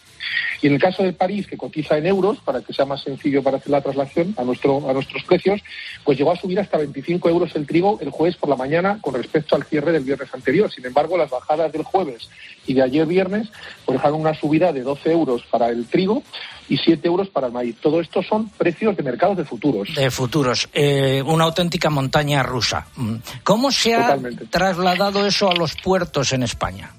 Y 0.62 0.69
en 0.69 0.75
el 0.75 0.81
caso 0.81 1.02
de 1.02 1.12
París, 1.12 1.47
que 1.47 1.57
cotiza 1.57 1.99
en 1.99 2.07
euros, 2.07 2.38
para 2.45 2.61
que 2.61 2.73
sea 2.73 2.85
más 2.85 3.02
sencillo 3.02 3.43
para 3.43 3.59
hacer 3.59 3.71
la 3.71 3.81
traslación 3.81 4.35
a, 4.38 4.45
nuestro, 4.45 4.88
a 4.88 4.93
nuestros 4.93 5.23
precios, 5.25 5.61
pues 6.04 6.19
llegó 6.19 6.33
a 6.33 6.37
subir 6.37 6.59
hasta 6.61 6.78
25 6.78 7.28
euros 7.28 7.54
el 7.54 7.66
trigo 7.66 7.99
el 8.00 8.11
jueves 8.11 8.37
por 8.37 8.49
la 8.49 8.57
mañana 8.57 8.99
con 9.00 9.14
respecto 9.14 9.57
al 9.57 9.64
cierre 9.64 9.93
del 9.93 10.04
viernes 10.04 10.33
anterior. 10.33 10.71
Sin 10.73 10.87
embargo, 10.87 11.16
las 11.16 11.31
bajadas 11.31 11.73
del 11.73 11.83
jueves 11.83 12.28
y 12.66 12.75
de 12.75 12.83
ayer 12.83 13.07
viernes 13.07 13.49
pues 13.85 13.99
dejaron 13.99 14.21
una 14.21 14.35
subida 14.35 14.73
de 14.73 14.83
12 14.83 15.11
euros 15.12 15.43
para 15.50 15.69
el 15.69 15.87
trigo 15.87 16.23
y 16.69 16.78
7 16.78 17.07
euros 17.07 17.28
para 17.28 17.49
el 17.49 17.52
maíz. 17.52 17.76
Todo 17.81 18.00
esto 18.00 18.23
son 18.23 18.49
precios 18.50 18.97
de 18.97 19.02
mercados 19.02 19.37
de 19.37 19.45
futuros. 19.45 19.95
De 19.95 20.11
futuros. 20.11 20.69
Eh, 20.73 21.23
una 21.26 21.45
auténtica 21.45 21.90
montaña 21.90 22.43
rusa. 22.43 22.87
Mm. 22.97 23.16
¿Cómo 23.43 23.71
se 23.71 23.95
ha 23.95 24.16
trasladado 24.50 25.26
eso 25.26 25.50
a 25.50 25.54
los 25.54 25.75
puertos 25.76 26.33
en 26.33 26.43
España? 26.43 26.90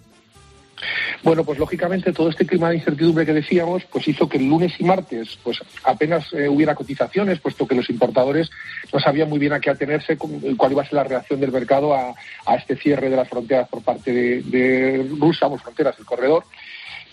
Bueno, 1.23 1.43
pues 1.43 1.57
lógicamente 1.57 2.13
todo 2.13 2.29
este 2.29 2.45
clima 2.45 2.69
de 2.69 2.75
incertidumbre 2.75 3.25
que 3.25 3.33
decíamos, 3.33 3.83
pues 3.85 4.07
hizo 4.07 4.29
que 4.29 4.37
el 4.37 4.47
lunes 4.47 4.73
y 4.79 4.83
martes, 4.83 5.37
pues 5.43 5.59
apenas 5.83 6.31
eh, 6.33 6.47
hubiera 6.47 6.75
cotizaciones, 6.75 7.39
puesto 7.39 7.67
que 7.67 7.75
los 7.75 7.89
importadores 7.89 8.49
no 8.93 8.99
sabían 8.99 9.29
muy 9.29 9.39
bien 9.39 9.53
a 9.53 9.59
qué 9.59 9.69
atenerse, 9.69 10.17
cuál 10.17 10.71
iba 10.71 10.81
a 10.81 10.85
ser 10.85 10.93
la 10.93 11.03
reacción 11.03 11.39
del 11.39 11.51
mercado 11.51 11.93
a, 11.93 12.13
este 12.57 12.75
cierre 12.75 13.09
de 13.09 13.17
las 13.17 13.27
fronteras 13.27 13.67
por 13.67 13.81
parte 13.81 14.13
de, 14.13 14.41
de 14.43 15.09
Rusia, 15.19 15.49
pues 15.49 15.61
fronteras, 15.61 15.97
el 15.99 16.05
corredor. 16.05 16.43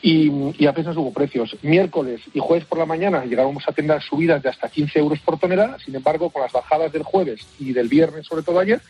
Y, 0.04 0.30
y, 0.58 0.66
apenas 0.66 0.96
hubo 0.96 1.12
precios. 1.12 1.56
Miércoles 1.62 2.20
y 2.34 2.40
jueves 2.40 2.64
por 2.64 2.78
la 2.78 2.86
mañana 2.86 3.24
llegábamos 3.24 3.62
a 3.68 3.72
tener 3.72 4.02
subidas 4.02 4.42
de 4.42 4.48
hasta 4.48 4.68
15 4.68 4.98
euros 4.98 5.20
por 5.20 5.38
tonelada, 5.38 5.78
sin 5.78 5.94
embargo, 5.94 6.28
con 6.30 6.42
las 6.42 6.50
bajadas 6.50 6.92
del 6.92 7.04
jueves 7.04 7.46
y 7.60 7.72
del 7.72 7.88
viernes, 7.88 8.26
sobre 8.26 8.42
todo 8.42 8.58
ayer, 8.58 8.80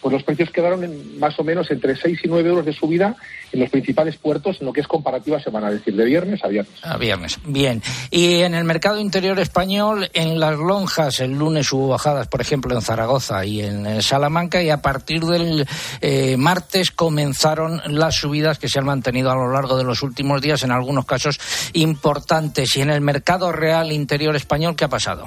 pues 0.00 0.12
los 0.12 0.22
precios 0.22 0.50
quedaron 0.50 0.84
en 0.84 1.18
más 1.18 1.38
o 1.38 1.44
menos 1.44 1.70
entre 1.70 1.96
6 1.96 2.20
y 2.24 2.28
9 2.28 2.48
euros 2.48 2.64
de 2.64 2.72
subida 2.72 3.16
en 3.52 3.60
los 3.60 3.70
principales 3.70 4.16
puertos 4.16 4.58
en 4.60 4.66
lo 4.66 4.72
que 4.72 4.80
es 4.80 4.86
comparativa 4.86 5.40
semana, 5.40 5.68
es 5.68 5.78
decir, 5.78 5.96
de 5.96 6.04
viernes 6.04 6.44
a 6.44 6.48
viernes. 6.48 6.84
A 6.84 6.96
viernes, 6.96 7.38
bien. 7.44 7.82
Y 8.10 8.42
en 8.42 8.54
el 8.54 8.64
mercado 8.64 9.00
interior 9.00 9.38
español, 9.40 10.08
en 10.12 10.38
las 10.38 10.58
lonjas, 10.58 11.20
el 11.20 11.32
lunes 11.32 11.72
hubo 11.72 11.88
bajadas, 11.88 12.28
por 12.28 12.40
ejemplo, 12.40 12.74
en 12.74 12.82
Zaragoza 12.82 13.44
y 13.44 13.62
en 13.62 14.02
Salamanca, 14.02 14.62
y 14.62 14.70
a 14.70 14.82
partir 14.82 15.24
del 15.24 15.66
eh, 16.00 16.36
martes 16.36 16.90
comenzaron 16.90 17.80
las 17.86 18.16
subidas 18.16 18.58
que 18.58 18.68
se 18.68 18.78
han 18.78 18.84
mantenido 18.84 19.30
a 19.30 19.34
lo 19.34 19.50
largo 19.50 19.76
de 19.76 19.84
los 19.84 20.02
últimos 20.02 20.42
días, 20.42 20.62
en 20.62 20.70
algunos 20.70 21.06
casos 21.06 21.40
importantes. 21.72 22.76
Y 22.76 22.82
en 22.82 22.90
el 22.90 23.00
mercado 23.00 23.50
real 23.52 23.92
interior 23.92 24.36
español, 24.36 24.76
¿qué 24.76 24.84
ha 24.84 24.88
pasado? 24.88 25.26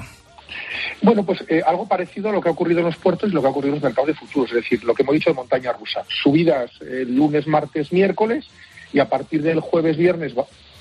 Bueno, 1.00 1.24
pues 1.24 1.44
eh, 1.48 1.62
algo 1.66 1.86
parecido 1.86 2.28
a 2.28 2.32
lo 2.32 2.40
que 2.40 2.48
ha 2.48 2.52
ocurrido 2.52 2.80
en 2.80 2.86
los 2.86 2.96
puertos 2.96 3.30
y 3.30 3.32
lo 3.32 3.40
que 3.40 3.46
ha 3.46 3.50
ocurrido 3.50 3.74
en 3.74 3.80
los 3.80 3.84
mercados 3.84 4.08
de 4.08 4.14
futuros, 4.14 4.50
es 4.50 4.56
decir, 4.56 4.84
lo 4.84 4.94
que 4.94 5.02
hemos 5.02 5.14
dicho 5.14 5.30
de 5.30 5.36
montaña 5.36 5.72
rusa. 5.72 6.04
Subidas 6.08 6.70
eh, 6.80 7.04
lunes, 7.06 7.46
martes, 7.46 7.92
miércoles 7.92 8.46
y 8.92 8.98
a 8.98 9.08
partir 9.08 9.42
del 9.42 9.60
jueves, 9.60 9.96
viernes 9.96 10.34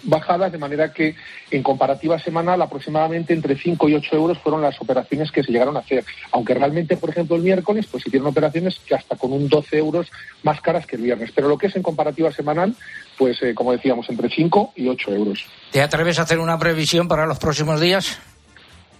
bajadas, 0.03 0.51
de 0.51 0.57
manera 0.57 0.91
que 0.91 1.15
en 1.51 1.63
comparativa 1.63 2.17
semanal 2.19 2.61
aproximadamente 2.61 3.33
entre 3.33 3.55
5 3.57 3.89
y 3.89 3.95
8 3.95 4.15
euros 4.15 4.37
fueron 4.39 4.61
las 4.61 4.79
operaciones 4.81 5.31
que 5.31 5.43
se 5.43 5.51
llegaron 5.51 5.77
a 5.77 5.81
hacer. 5.81 6.03
Aunque 6.31 6.53
realmente, 6.53 6.97
por 6.97 7.09
ejemplo, 7.09 7.35
el 7.35 7.43
miércoles 7.43 7.87
pues 7.89 8.05
hicieron 8.05 8.27
operaciones 8.27 8.79
que 8.79 8.95
hasta 8.95 9.15
con 9.15 9.31
un 9.33 9.47
12 9.47 9.77
euros 9.77 10.11
más 10.43 10.61
caras 10.61 10.85
que 10.85 10.95
el 10.95 11.03
viernes. 11.03 11.31
Pero 11.33 11.47
lo 11.47 11.57
que 11.57 11.67
es 11.67 11.75
en 11.75 11.83
comparativa 11.83 12.31
semanal, 12.31 12.75
pues 13.17 13.41
eh, 13.43 13.53
como 13.53 13.71
decíamos, 13.71 14.09
entre 14.09 14.29
5 14.29 14.73
y 14.75 14.87
8 14.87 15.11
euros. 15.13 15.45
¿Te 15.71 15.81
atreves 15.81 16.19
a 16.19 16.23
hacer 16.23 16.39
una 16.39 16.57
previsión 16.57 17.07
para 17.07 17.25
los 17.25 17.39
próximos 17.39 17.79
días? 17.79 18.19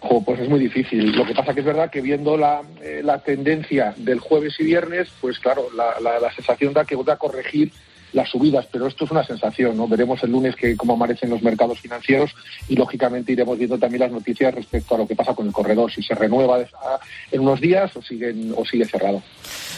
Pues 0.02 0.40
es 0.40 0.50
muy 0.50 0.60
difícil. 0.60 1.16
Lo 1.16 1.26
que 1.26 1.34
pasa 1.34 1.54
que 1.54 1.60
es 1.60 1.66
verdad 1.66 1.90
que 1.90 2.02
viendo 2.02 2.36
la, 2.38 2.62
eh, 2.82 3.02
la 3.04 3.20
tendencia 3.20 3.94
del 3.98 4.20
jueves 4.20 4.56
y 4.60 4.64
viernes, 4.64 5.10
pues 5.22 5.40
claro, 5.40 5.68
la, 5.76 6.00
la, 6.00 6.34
sensación 6.34 6.74
da 6.74 6.86
que 6.86 6.96
va 6.96 7.14
a 7.14 7.18
corregir 7.18 7.72
las 8.14 8.30
subidas, 8.30 8.68
pero 8.70 8.88
esto 8.88 9.06
es 9.06 9.12
una 9.12 9.24
sensación, 9.24 9.78
¿no? 9.78 9.88
Veremos 9.88 10.22
el 10.24 10.32
lunes 10.32 10.56
que 10.58 10.76
cómo 10.76 10.94
amanecen 10.94 11.30
los 11.30 11.42
mercados 11.42 11.80
financieros 11.80 12.32
y 12.68 12.76
lógicamente 12.76 13.32
iremos 13.32 13.58
viendo 13.58 13.78
también 13.78 14.02
las 14.02 14.12
noticias 14.12 14.54
respecto 14.54 14.96
a 14.96 14.98
lo 14.98 15.08
que 15.08 15.16
pasa 15.16 15.34
con 15.34 15.48
el 15.48 15.54
corredor, 15.54 15.90
si 15.90 16.04
se 16.04 16.14
renueva 16.14 16.60
en 17.32 17.40
unos 17.40 17.62
días 17.62 17.96
o 17.96 18.02
sigue, 18.02 18.36
o 18.54 18.66
sigue 18.66 18.84
cerrado. 18.86 19.22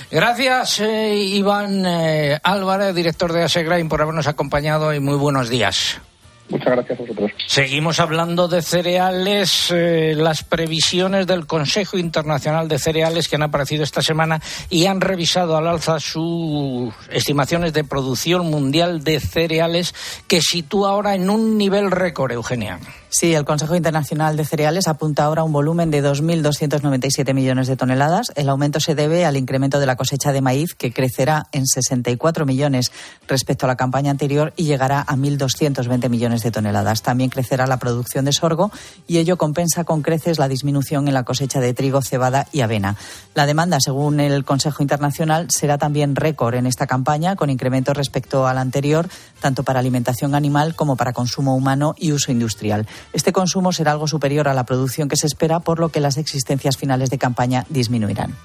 Gracias, 0.09 0.79
eh, 0.79 1.15
Iván 1.15 1.85
eh, 1.85 2.39
Álvarez, 2.41 2.95
director 2.95 3.31
de 3.31 3.43
Asegrain, 3.43 3.87
por 3.87 4.01
habernos 4.01 4.27
acompañado 4.27 4.93
y 4.95 4.99
muy 4.99 5.15
buenos 5.15 5.49
días. 5.49 6.01
Muchas 6.50 6.73
gracias 6.73 7.00
a 7.00 7.01
vosotros. 7.01 7.31
Seguimos 7.47 8.00
hablando 8.00 8.47
de 8.47 8.62
cereales, 8.62 9.71
eh, 9.71 10.13
las 10.15 10.43
previsiones 10.43 11.25
del 11.25 11.45
Consejo 11.45 11.97
Internacional 11.97 12.67
de 12.67 12.79
Cereales 12.79 13.27
que 13.27 13.38
han 13.38 13.43
aparecido 13.43 13.83
esta 13.83 14.01
semana 14.01 14.41
y 14.69 14.85
han 14.85 15.01
revisado 15.01 15.55
al 15.55 15.67
alza 15.67 16.00
sus 16.00 16.93
estimaciones 17.12 17.73
de 17.73 17.83
producción 17.83 18.50
mundial 18.50 19.03
de 19.03 19.19
cereales 19.19 19.95
que 20.27 20.41
sitúa 20.41 20.91
ahora 20.91 21.15
en 21.15 21.29
un 21.29 21.57
nivel 21.57 21.91
récord, 21.91 22.31
Eugenia. 22.31 22.79
Sí, 23.15 23.35
el 23.35 23.45
Consejo 23.45 23.75
Internacional 23.75 24.35
de 24.35 24.43
Cereales 24.43 24.88
apunta 24.88 25.25
ahora 25.25 25.43
a 25.43 25.45
un 25.45 25.53
volumen 25.53 25.91
de 25.91 26.03
2.297 26.03 27.35
millones 27.35 27.67
de 27.67 27.75
toneladas. 27.77 28.31
El 28.35 28.50
aumento 28.50 28.79
se 28.79 28.95
debe 28.95 29.23
al 29.23 29.38
incremento 29.38 29.79
de 29.79 29.85
la 29.85 29.95
cosecha 29.95 30.31
de 30.31 30.41
maíz, 30.41 30.73
que 30.73 30.91
crecerá 30.91 31.45
en 31.51 31.67
64 31.67 32.47
millones 32.47 32.91
respecto 33.27 33.67
a 33.67 33.69
la 33.69 33.75
campaña 33.75 34.09
anterior 34.09 34.51
y 34.57 34.63
llegará 34.63 35.01
a 35.01 35.15
1.220 35.15 36.09
millones 36.09 36.32
de 36.41 36.51
toneladas. 36.51 37.01
También 37.01 37.29
crecerá 37.29 37.67
la 37.67 37.77
producción 37.77 38.25
de 38.25 38.33
sorgo 38.33 38.71
y 39.07 39.17
ello 39.17 39.37
compensa 39.37 39.83
con 39.83 40.01
creces 40.01 40.39
la 40.39 40.47
disminución 40.47 41.07
en 41.07 41.13
la 41.13 41.23
cosecha 41.23 41.59
de 41.59 41.73
trigo, 41.73 42.01
cebada 42.01 42.47
y 42.51 42.61
avena. 42.61 42.95
La 43.35 43.45
demanda, 43.45 43.79
según 43.79 44.19
el 44.19 44.45
Consejo 44.45 44.81
Internacional, 44.81 45.47
será 45.49 45.77
también 45.77 46.15
récord 46.15 46.55
en 46.55 46.65
esta 46.65 46.87
campaña, 46.87 47.35
con 47.35 47.49
incrementos 47.49 47.95
respecto 47.95 48.47
al 48.47 48.57
anterior, 48.57 49.07
tanto 49.39 49.63
para 49.63 49.79
alimentación 49.79 50.35
animal 50.35 50.75
como 50.75 50.95
para 50.95 51.13
consumo 51.13 51.55
humano 51.55 51.95
y 51.97 52.11
uso 52.11 52.31
industrial. 52.31 52.87
Este 53.13 53.33
consumo 53.33 53.71
será 53.71 53.91
algo 53.91 54.07
superior 54.07 54.47
a 54.47 54.53
la 54.53 54.65
producción 54.65 55.09
que 55.09 55.17
se 55.17 55.27
espera, 55.27 55.59
por 55.59 55.79
lo 55.79 55.89
que 55.89 55.99
las 55.99 56.17
existencias 56.17 56.77
finales 56.77 57.09
de 57.09 57.17
campaña 57.17 57.65
disminuirán. 57.69 58.35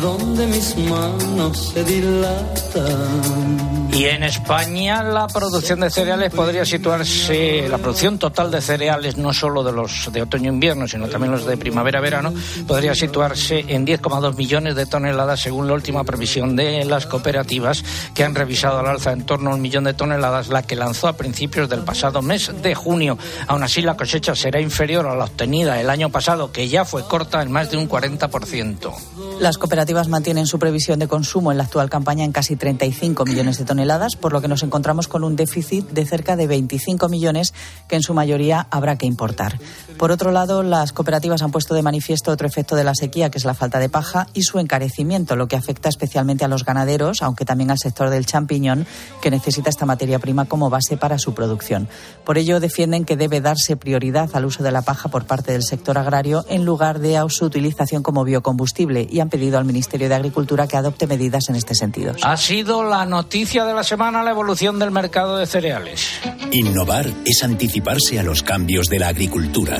Donde 0.00 0.46
mis 0.46 0.76
manos 0.88 1.72
se 1.72 1.84
dilatan 1.84 3.89
y 3.92 4.04
en 4.04 4.22
España 4.22 5.02
la 5.02 5.26
producción 5.26 5.80
de 5.80 5.90
cereales 5.90 6.32
podría 6.32 6.64
situarse, 6.64 7.68
la 7.68 7.78
producción 7.78 8.18
total 8.18 8.50
de 8.50 8.60
cereales, 8.60 9.16
no 9.16 9.32
solo 9.32 9.64
de 9.64 9.72
los 9.72 10.10
de 10.12 10.22
otoño-invierno, 10.22 10.86
sino 10.86 11.08
también 11.08 11.32
los 11.32 11.44
de 11.44 11.56
primavera-verano, 11.56 12.32
podría 12.68 12.94
situarse 12.94 13.64
en 13.68 13.86
10,2 13.86 14.36
millones 14.36 14.76
de 14.76 14.86
toneladas 14.86 15.40
según 15.40 15.66
la 15.66 15.74
última 15.74 16.04
previsión 16.04 16.54
de 16.54 16.84
las 16.84 17.06
cooperativas 17.06 17.82
que 18.14 18.24
han 18.24 18.34
revisado 18.34 18.78
al 18.78 18.86
alza 18.86 19.12
en 19.12 19.26
torno 19.26 19.50
a 19.50 19.54
un 19.54 19.62
millón 19.62 19.84
de 19.84 19.94
toneladas, 19.94 20.48
la 20.48 20.62
que 20.62 20.76
lanzó 20.76 21.08
a 21.08 21.14
principios 21.14 21.68
del 21.68 21.80
pasado 21.80 22.22
mes 22.22 22.52
de 22.62 22.74
junio. 22.74 23.18
Aún 23.48 23.62
así, 23.62 23.82
la 23.82 23.96
cosecha 23.96 24.36
será 24.36 24.60
inferior 24.60 25.06
a 25.06 25.16
la 25.16 25.24
obtenida 25.24 25.80
el 25.80 25.90
año 25.90 26.10
pasado, 26.10 26.52
que 26.52 26.68
ya 26.68 26.84
fue 26.84 27.04
corta 27.04 27.42
en 27.42 27.50
más 27.50 27.70
de 27.70 27.76
un 27.76 27.88
40%. 27.88 28.92
Las 29.40 29.58
cooperativas 29.58 30.08
mantienen 30.08 30.46
su 30.46 30.58
previsión 30.58 30.98
de 30.98 31.08
consumo 31.08 31.50
en 31.50 31.58
la 31.58 31.64
actual 31.64 31.90
campaña 31.90 32.24
en 32.24 32.32
casi 32.32 32.56
35 32.56 33.24
millones 33.24 33.58
de 33.58 33.64
toneladas 33.64 33.79
por 34.20 34.32
lo 34.32 34.40
que 34.40 34.48
nos 34.48 34.62
encontramos 34.62 35.08
con 35.08 35.24
un 35.24 35.36
déficit 35.36 35.88
de 35.90 36.04
cerca 36.04 36.36
de 36.36 36.46
25 36.46 37.08
millones 37.08 37.54
que 37.88 37.96
en 37.96 38.02
su 38.02 38.14
mayoría 38.14 38.66
habrá 38.70 38.96
que 38.96 39.06
importar. 39.06 39.58
Por 39.98 40.10
otro 40.10 40.32
lado, 40.32 40.62
las 40.62 40.92
cooperativas 40.92 41.42
han 41.42 41.50
puesto 41.50 41.74
de 41.74 41.82
manifiesto 41.82 42.30
otro 42.30 42.46
efecto 42.46 42.76
de 42.76 42.84
la 42.84 42.94
sequía, 42.94 43.30
que 43.30 43.38
es 43.38 43.44
la 43.44 43.54
falta 43.54 43.78
de 43.78 43.88
paja 43.88 44.26
y 44.32 44.42
su 44.42 44.58
encarecimiento, 44.58 45.36
lo 45.36 45.48
que 45.48 45.56
afecta 45.56 45.88
especialmente 45.88 46.44
a 46.44 46.48
los 46.48 46.64
ganaderos, 46.64 47.22
aunque 47.22 47.44
también 47.44 47.70
al 47.70 47.78
sector 47.78 48.10
del 48.10 48.26
champiñón, 48.26 48.86
que 49.20 49.30
necesita 49.30 49.70
esta 49.70 49.86
materia 49.86 50.18
prima 50.18 50.46
como 50.46 50.70
base 50.70 50.96
para 50.96 51.18
su 51.18 51.34
producción. 51.34 51.88
Por 52.24 52.38
ello, 52.38 52.60
defienden 52.60 53.04
que 53.04 53.16
debe 53.16 53.40
darse 53.40 53.76
prioridad 53.76 54.30
al 54.34 54.44
uso 54.44 54.62
de 54.62 54.72
la 54.72 54.82
paja 54.82 55.08
por 55.08 55.26
parte 55.26 55.52
del 55.52 55.62
sector 55.62 55.98
agrario 55.98 56.44
en 56.48 56.64
lugar 56.64 57.00
de 57.00 57.16
a 57.16 57.28
su 57.28 57.44
utilización 57.44 58.02
como 58.02 58.24
biocombustible 58.24 59.06
y 59.10 59.20
han 59.20 59.28
pedido 59.28 59.58
al 59.58 59.64
Ministerio 59.64 60.08
de 60.08 60.14
Agricultura 60.14 60.66
que 60.66 60.76
adopte 60.76 61.06
medidas 61.06 61.48
en 61.48 61.56
este 61.56 61.74
sentido. 61.74 62.14
Ha 62.22 62.36
sido 62.36 62.84
la 62.84 63.04
noticia 63.06 63.64
de 63.64 63.69
de 63.70 63.76
la 63.76 63.84
semana 63.84 64.24
la 64.24 64.30
evolución 64.30 64.78
del 64.80 64.90
mercado 64.90 65.36
de 65.36 65.46
cereales. 65.46 66.08
Innovar 66.50 67.06
es 67.24 67.44
anticiparse 67.44 68.18
a 68.18 68.24
los 68.24 68.42
cambios 68.42 68.88
de 68.88 68.98
la 68.98 69.08
agricultura. 69.08 69.78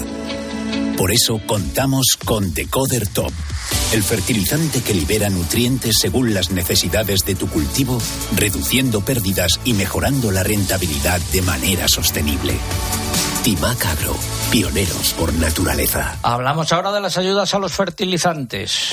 Por 0.97 1.11
eso 1.11 1.40
contamos 1.47 2.16
con 2.25 2.54
Decoder 2.54 3.09
Top 3.09 3.32
el 3.92 4.02
fertilizante 4.04 4.82
que 4.82 4.94
libera 4.94 5.28
nutrientes 5.28 5.97
según 5.99 6.32
las 6.32 6.50
necesidades 6.50 7.25
de 7.25 7.35
tu 7.35 7.49
cultivo, 7.49 7.99
reduciendo 8.37 9.00
pérdidas 9.00 9.59
y 9.64 9.73
mejorando 9.73 10.30
la 10.30 10.44
rentabilidad 10.44 11.20
de 11.32 11.42
manera 11.42 11.88
sostenible. 11.88 12.54
Timac 13.42 13.85
Agro, 13.87 14.16
pioneros 14.52 15.14
por 15.18 15.35
naturaleza. 15.35 16.16
Hablamos 16.23 16.73
ahora 16.73 16.92
de 16.92 17.00
las 17.00 17.18
ayudas 17.18 17.52
a 17.52 17.59
los 17.59 17.73
fertilizantes. 17.73 18.92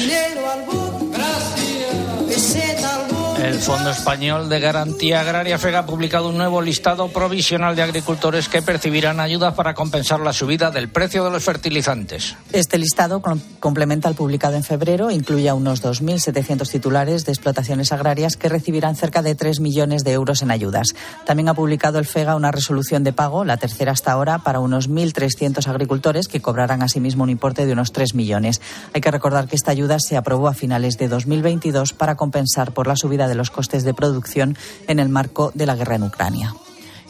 El 3.43 3.59
Fondo 3.59 3.91
Español 3.91 4.49
de 4.49 4.59
Garantía 4.59 5.21
Agraria 5.21 5.59
FEGA 5.59 5.79
ha 5.79 5.85
publicado 5.85 6.29
un 6.29 6.37
nuevo 6.37 6.59
listado 6.59 7.07
provisional 7.09 7.75
de 7.75 7.83
agricultores 7.83 8.49
que 8.49 8.63
percibirán 8.63 9.19
ayudas 9.19 9.53
para 9.53 9.75
compensar 9.75 10.19
la 10.21 10.33
subida 10.33 10.71
del 10.71 10.89
precio 10.89 11.23
de 11.23 11.29
los 11.29 11.43
fertilizantes. 11.43 12.35
Este 12.51 12.79
listado 12.79 13.21
complementa 13.59 14.09
al 14.09 14.15
publicado 14.15 14.55
en 14.55 14.63
febrero, 14.63 15.11
incluye 15.11 15.49
a 15.49 15.53
unos 15.53 15.83
2.700 15.83 16.67
titulares 16.69 17.25
de 17.25 17.31
explotaciones 17.31 17.91
agrarias 17.91 18.37
que 18.37 18.49
recibirán 18.49 18.95
cerca 18.95 19.21
de 19.21 19.35
3 19.35 19.59
millones 19.59 20.03
de 20.03 20.13
euros 20.13 20.41
en 20.41 20.49
ayudas. 20.49 20.95
También 21.25 21.49
ha 21.49 21.53
publicado 21.53 21.99
el 21.99 22.05
FEGA 22.05 22.35
una 22.35 22.51
resolución 22.51 23.03
de 23.03 23.13
pago, 23.13 23.45
la 23.45 23.57
tercera 23.57 23.91
hasta 23.91 24.11
ahora, 24.11 24.39
para 24.39 24.59
unos 24.59 24.89
1.300 24.89 25.67
agricultores 25.67 26.27
que 26.27 26.41
cobrarán 26.41 26.81
asimismo 26.81 27.23
un 27.23 27.29
importe 27.29 27.67
de 27.67 27.73
unos 27.73 27.91
3 27.91 28.15
millones. 28.15 28.61
Hay 28.93 29.01
que 29.01 29.11
recordar 29.11 29.47
que 29.47 29.55
esta 29.55 29.71
ayuda 29.71 29.99
se 29.99 30.17
aprobó 30.17 30.47
a 30.47 30.55
finales 30.55 30.97
de 30.97 31.07
2022 31.07 31.93
para 31.93 32.15
compensar 32.15 32.71
por 32.71 32.87
la 32.87 32.95
subida 32.95 33.26
de 33.27 33.35
los 33.35 33.51
costes 33.51 33.83
de 33.83 33.93
producción 33.93 34.57
en 34.87 34.99
el 34.99 35.09
marco 35.09 35.51
de 35.53 35.65
la 35.65 35.75
guerra 35.75 35.95
en 35.95 36.03
Ucrania. 36.03 36.53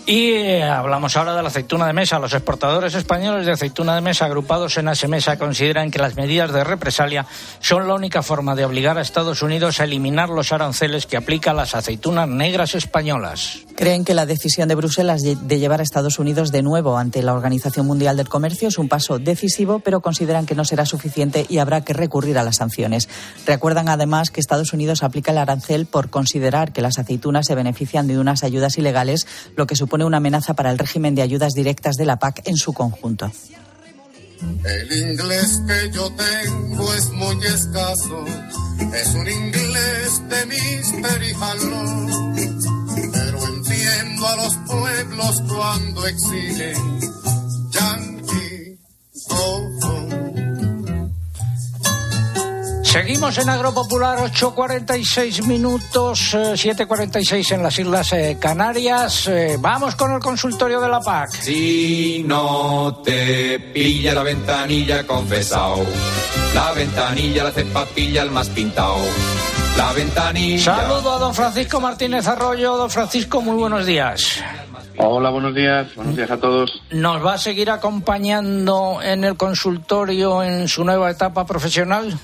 Y 0.10 0.32
eh, 0.32 0.64
hablamos 0.64 1.18
ahora 1.18 1.36
de 1.36 1.42
la 1.42 1.50
aceituna 1.50 1.86
de 1.86 1.92
mesa. 1.92 2.18
Los 2.18 2.32
exportadores 2.32 2.96
españoles 2.96 3.46
de 3.46 3.52
aceituna 3.52 3.94
de 3.94 4.00
mesa 4.00 4.24
agrupados 4.24 4.78
en 4.78 4.88
Asemesa 4.88 5.38
consideran 5.38 5.92
que 5.92 6.00
las 6.00 6.16
medidas 6.16 6.54
de 6.54 6.64
represalia 6.64 7.26
son 7.60 7.90
la 7.90 7.94
única 7.94 8.24
forma 8.24 8.56
de 8.56 8.64
obligar 8.64 8.98
a 8.98 9.02
Estados 9.02 9.42
Unidos 9.42 9.82
a 9.82 9.84
eliminar 9.84 10.30
los 10.30 10.54
aranceles 10.54 11.08
que 11.08 11.18
aplica 11.18 11.52
a 11.52 11.54
las 11.54 11.76
aceitunas 11.76 12.30
negras 12.30 12.74
españolas. 12.74 13.66
Creen 13.76 14.06
que 14.06 14.14
la 14.14 14.26
decisión 14.26 14.70
de 14.70 14.76
Bruselas 14.76 15.24
de 15.24 15.60
llevar 15.60 15.82
a 15.82 15.84
Estados 15.84 16.20
Unidos 16.20 16.54
de 16.54 16.62
nuevo 16.62 16.98
ante 16.98 17.22
la 17.22 17.34
Organización 17.34 17.86
Mundial 17.86 18.16
del 18.16 18.30
Comercio 18.30 18.70
es 18.70 18.78
un 18.78 18.88
paso 18.88 19.20
decisivo, 19.20 19.80
pero 19.80 20.00
consideran 20.00 20.46
que 20.46 20.56
no 20.56 20.64
será 20.64 20.86
suficiente 20.86 21.46
y 21.50 21.58
habrá 21.58 21.82
que 21.82 21.92
recurrir 21.92 22.38
a 22.38 22.44
las 22.44 22.56
sanciones. 22.56 23.10
Recuerdan 23.46 23.90
además 23.90 24.32
que 24.32 24.40
Estados 24.40 24.72
Unidos 24.72 25.04
aplica 25.04 25.34
el 25.34 25.38
arancel 25.38 25.86
por 25.86 26.10
considerar 26.10 26.72
que 26.72 26.82
las 26.82 26.98
aceitunas 26.98 27.46
se 27.46 27.56
benefician 27.56 28.08
de 28.08 28.18
unas 28.18 28.46
ayudas 28.46 28.78
ilegales, 28.78 29.28
lo 29.58 29.68
que 29.68 29.76
supone 29.76 29.97
una 30.06 30.18
amenaza 30.18 30.54
para 30.54 30.72
el 30.72 30.78
régimen 30.78 31.16
de 31.16 31.22
ayudas 31.22 31.54
directas 31.54 31.96
de 31.96 32.06
la 32.06 32.18
PAC 32.18 32.42
en 32.46 32.58
su 32.58 32.74
conjunto. 32.74 33.32
El 34.64 34.92
inglés 34.92 35.62
que 35.68 35.92
yo 35.92 36.12
tengo 36.12 36.94
es 36.94 37.10
muy 37.12 37.44
escaso, 37.44 38.26
es 38.94 39.16
un 39.16 39.28
inglés 39.28 40.22
de 40.30 40.46
Mister 40.46 41.24
y 41.24 41.34
pero 43.12 43.48
entiendo 43.48 44.28
a 44.28 44.36
los 44.36 44.56
pueblos 44.68 45.42
cuando 45.48 46.08
exigen 46.08 47.00
Yankee, 47.72 48.80
Seguimos 52.98 53.38
en 53.38 53.48
Agropopular, 53.48 54.18
8.46 54.18 55.46
minutos, 55.46 56.34
7.46 56.34 57.52
eh, 57.52 57.54
en 57.54 57.62
las 57.62 57.78
Islas 57.78 58.12
eh, 58.14 58.38
Canarias. 58.42 59.28
Eh, 59.28 59.56
vamos 59.60 59.96
con 59.96 60.14
el 60.14 60.20
consultorio 60.20 60.82
de 60.82 60.90
la 60.90 61.00
PAC. 61.00 61.30
Si 61.30 62.24
no 62.26 63.00
te 63.06 63.60
pilla 63.60 64.16
la 64.16 64.24
ventanilla, 64.24 65.06
confesao. 65.06 65.86
La 66.56 66.72
ventanilla 66.72 67.44
la 67.44 67.50
hace 67.50 67.66
papilla 67.66 68.24
el 68.24 68.32
más 68.32 68.50
pintado. 68.50 68.98
La 69.78 69.94
ventanilla. 69.94 70.64
Saludo 70.64 71.14
a 71.14 71.20
don 71.20 71.36
Francisco 71.36 71.80
Martínez 71.80 72.28
Arroyo. 72.28 72.78
Don 72.78 72.90
Francisco, 72.90 73.44
muy 73.44 73.58
buenos 73.58 73.86
días. 73.86 74.42
Hola, 74.98 75.30
buenos 75.30 75.54
días. 75.54 75.94
Buenos 75.96 76.16
días 76.16 76.32
a 76.32 76.38
todos. 76.38 76.82
¿Nos 76.90 77.24
va 77.24 77.36
a 77.36 77.38
seguir 77.38 77.70
acompañando 77.70 79.00
en 79.04 79.24
el 79.24 79.38
consultorio 79.38 80.42
en 80.42 80.68
su 80.68 80.84
nueva 80.84 81.12
etapa 81.12 81.46
profesional? 81.46 82.20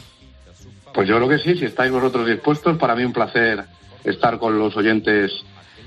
Pues 0.94 1.08
yo 1.08 1.16
creo 1.18 1.30
que 1.30 1.40
sí, 1.40 1.56
si 1.58 1.66
estáis 1.66 1.92
vosotros 1.92 2.28
dispuestos, 2.28 2.78
para 2.78 2.96
mí 2.96 3.04
un 3.04 3.14
placer 3.14 3.64
estar 4.04 4.38
con 4.38 4.58
los 4.60 4.76
oyentes 4.78 5.32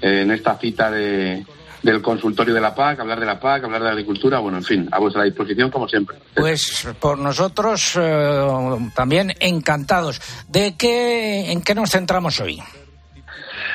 en 0.01 0.31
esta 0.31 0.57
cita 0.57 0.91
de, 0.91 1.45
del 1.83 2.03
consultorio 2.03 2.53
de 2.53 2.61
la 2.61 2.75
PAC, 2.75 3.01
hablar 3.01 3.21
de 3.21 3.27
la 3.27 3.39
PAC, 3.41 3.65
hablar 3.65 3.81
de 3.81 3.87
la 3.87 3.93
agricultura, 3.93 4.41
bueno, 4.41 4.59
en 4.59 4.65
fin, 4.65 4.89
a 4.91 4.99
vuestra 4.99 5.23
disposición 5.23 5.71
como 5.71 5.89
siempre. 5.89 6.19
Pues 6.35 6.87
por 7.01 7.19
nosotros 7.19 7.97
eh, 7.99 8.47
también 8.95 9.33
encantados. 9.41 10.21
¿De 10.49 10.77
qué, 10.77 11.53
en 11.53 11.63
qué 11.63 11.75
nos 11.75 11.91
centramos 11.91 12.41
hoy? 12.41 12.61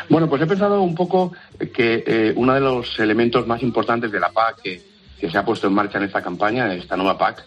Bueno, 0.09 0.27
pues 0.27 0.41
he 0.41 0.47
pensado 0.47 0.81
un 0.81 0.93
poco 0.93 1.31
que 1.73 2.03
eh, 2.05 2.33
uno 2.35 2.53
de 2.53 2.59
los 2.59 2.99
elementos 2.99 3.47
más 3.47 3.63
importantes 3.63 4.11
de 4.11 4.19
la 4.19 4.29
PAC 4.29 4.61
que, 4.61 4.81
que 5.19 5.31
se 5.31 5.37
ha 5.37 5.45
puesto 5.45 5.67
en 5.67 5.73
marcha 5.73 5.97
en 5.97 6.03
esta 6.03 6.21
campaña, 6.21 6.73
esta 6.73 6.97
nueva 6.97 7.17
PAC, 7.17 7.45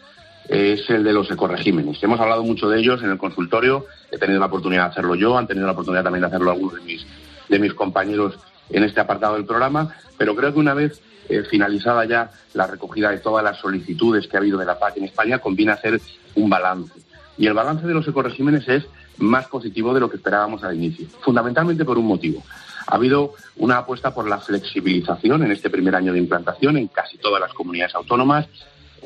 es 0.49 0.89
el 0.91 1.05
de 1.05 1.13
los 1.13 1.31
ecoregímenes. 1.31 2.03
Hemos 2.03 2.21
hablado 2.21 2.43
mucho 2.43 2.69
de 2.69 2.79
ellos 2.79 3.03
en 3.03 3.11
el 3.11 3.19
consultorio, 3.19 3.87
he 4.11 4.19
tenido 4.19 4.41
la 4.41 4.47
oportunidad 4.47 4.85
de 4.85 4.91
hacerlo 4.91 5.15
yo, 5.15 5.39
han 5.39 5.47
tenido 5.47 5.67
la 5.67 5.73
oportunidad 5.73 6.05
también 6.05 6.23
de 6.23 6.27
hacerlo 6.29 6.51
algunos 6.51 6.75
de 6.75 6.81
mis, 6.83 7.07
de 7.49 7.59
mis 7.59 7.75
compañeros 7.75 8.39
en 8.71 8.83
este 8.85 9.01
apartado 9.01 9.35
del 9.35 9.45
programa, 9.45 9.95
pero 10.17 10.35
creo 10.35 10.53
que 10.53 10.59
una 10.59 10.75
vez 10.75 11.01
eh, 11.29 11.43
finalizada 11.51 12.05
ya 12.05 12.31
la 12.53 12.67
recogida 12.67 13.11
de 13.11 13.19
todas 13.19 13.43
las 13.43 13.59
solicitudes 13.59 14.29
que 14.29 14.37
ha 14.37 14.41
habido 14.41 14.59
de 14.59 14.67
la 14.67 14.79
PAC 14.79 14.99
en 14.99 15.05
España, 15.05 15.39
conviene 15.39 15.73
hacer 15.73 16.01
un 16.35 16.51
balance. 16.51 16.93
Y 17.39 17.47
el 17.47 17.55
balance 17.55 17.87
de 17.87 17.95
los 17.95 18.07
ecoregímenes 18.07 18.69
es 18.69 18.87
más 19.19 19.47
positivo 19.49 19.95
de 19.95 20.01
lo 20.01 20.11
que 20.11 20.17
esperábamos 20.17 20.63
al 20.65 20.77
inicio, 20.77 21.07
fundamentalmente 21.21 21.85
por 21.85 21.99
un 21.99 22.07
motivo. 22.07 22.43
Ha 22.87 22.97
habido 22.97 23.33
una 23.57 23.79
apuesta 23.79 24.15
por 24.15 24.29
la 24.29 24.39
flexibilización 24.39 25.43
en 25.43 25.53
este 25.53 25.71
primer 25.71 25.95
año 25.95 26.13
de 26.13 26.19
implantación 26.19 26.77
en 26.77 26.89
casi 26.89 27.17
todas 27.17 27.41
las 27.41 27.53
comunidades 27.55 27.95
autónomas 27.95 28.47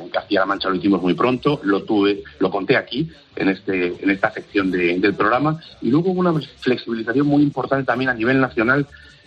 en 0.01 0.09
Castilla-La 0.09 0.47
Mancha 0.47 0.69
lo 0.69 0.77
hicimos 0.77 1.03
muy 1.03 1.15
pronto, 1.15 1.61
lo 1.65 1.83
tuve, 1.83 2.23
lo 2.39 2.51
conté 2.51 2.77
aquí, 2.77 3.11
en, 3.37 3.49
este, 3.49 3.95
en 4.01 4.11
esta 4.11 4.33
sección 4.33 4.71
del 4.71 5.15
programa, 5.15 5.61
y 5.81 5.91
luego 5.91 6.11
hubo 6.11 6.21
una 6.21 6.35
flexibilización 6.61 7.27
muy 7.27 7.43
importante 7.43 7.85
también 7.85 8.11
a 8.11 8.15
nivel 8.15 8.41
nacional, 8.41 8.87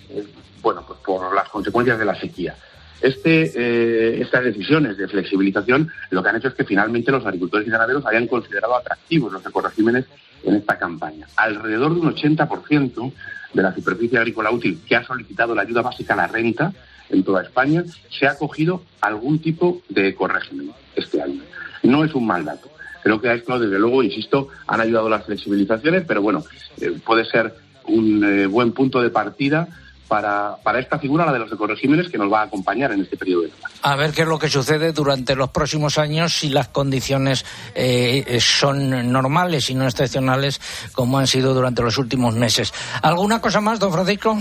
eh, 0.10 0.24
bueno, 0.62 0.84
pues 0.86 1.00
por 1.00 1.34
las 1.34 1.50
consecuencias 1.50 1.98
de 1.98 2.06
la 2.06 2.16
sequía. 2.16 2.56
Este, 3.02 3.52
eh, 3.56 4.22
estas 4.22 4.44
decisiones 4.44 4.96
de 4.96 5.08
flexibilización 5.08 5.90
lo 6.12 6.22
que 6.22 6.30
han 6.30 6.36
hecho 6.36 6.50
es 6.50 6.54
que 6.54 6.66
finalmente 6.66 7.12
los 7.12 7.26
agricultores 7.26 7.68
y 7.68 7.72
ganaderos 7.72 8.06
hayan 8.06 8.28
considerado 8.28 8.76
atractivos 8.76 9.34
los 9.34 9.44
ecoregímenes 9.44 10.06
en 10.44 10.56
esta 10.56 10.78
campaña. 10.78 11.28
Alrededor 11.36 11.96
de 11.96 12.02
un 12.02 12.14
80% 12.14 13.14
de 13.54 13.62
la 13.62 13.74
superficie 13.74 14.20
agrícola 14.20 14.52
útil 14.52 14.80
que 14.88 14.96
ha 14.96 15.04
solicitado 15.04 15.56
la 15.56 15.64
ayuda 15.64 15.82
básica 15.82 16.14
a 16.14 16.18
la 16.18 16.28
renta 16.28 16.74
en 17.12 17.24
toda 17.24 17.44
España, 17.44 17.84
se 18.10 18.28
ha 18.28 18.38
cogido 18.38 18.82
algún 19.02 19.40
tipo 19.40 19.82
de 19.90 20.10
ecorégimen 20.10 20.72
este 20.96 21.22
año. 21.22 21.42
No 21.84 22.04
es 22.04 22.14
un 22.16 22.26
mal 22.26 22.46
dato. 22.46 22.70
Creo 23.04 23.20
que 23.20 23.30
a 23.30 23.34
esto, 23.34 23.60
desde 23.60 23.80
luego, 23.80 24.04
insisto, 24.04 24.50
han 24.68 24.82
ayudado 24.82 25.10
las 25.10 25.26
flexibilizaciones, 25.26 26.04
pero 26.08 26.22
bueno, 26.22 26.44
eh, 26.80 26.92
puede 27.04 27.26
ser 27.26 27.54
un 27.88 28.24
eh, 28.24 28.46
buen 28.46 28.74
punto 28.74 29.02
de 29.02 29.10
partida 29.10 29.68
para, 30.08 30.58
para, 30.62 30.80
esta 30.80 31.00
figura, 31.00 31.26
la 31.26 31.32
de 31.32 31.40
los 31.40 31.52
ecoregímenes, 31.52 32.10
que 32.10 32.18
nos 32.18 32.32
va 32.32 32.42
a 32.42 32.44
acompañar 32.44 32.92
en 32.92 33.02
este 33.02 33.16
periodo. 33.16 33.46
A 33.82 33.96
ver 33.96 34.12
qué 34.12 34.24
es 34.24 34.28
lo 34.28 34.38
que 34.38 34.50
sucede 34.50 34.92
durante 34.92 35.36
los 35.36 35.52
próximos 35.52 35.98
años 35.98 36.34
si 36.34 36.50
las 36.50 36.68
condiciones 36.68 37.46
eh, 37.74 38.38
son 38.42 39.10
normales 39.10 39.70
y 39.70 39.74
no 39.74 39.86
excepcionales 39.86 40.60
como 40.92 41.18
han 41.18 41.28
sido 41.28 41.54
durante 41.54 41.82
los 41.82 41.98
últimos 41.98 42.36
meses. 42.36 42.74
¿Alguna 43.02 43.40
cosa 43.40 43.62
más, 43.62 43.80
don 43.80 43.94
Francisco? 43.94 44.38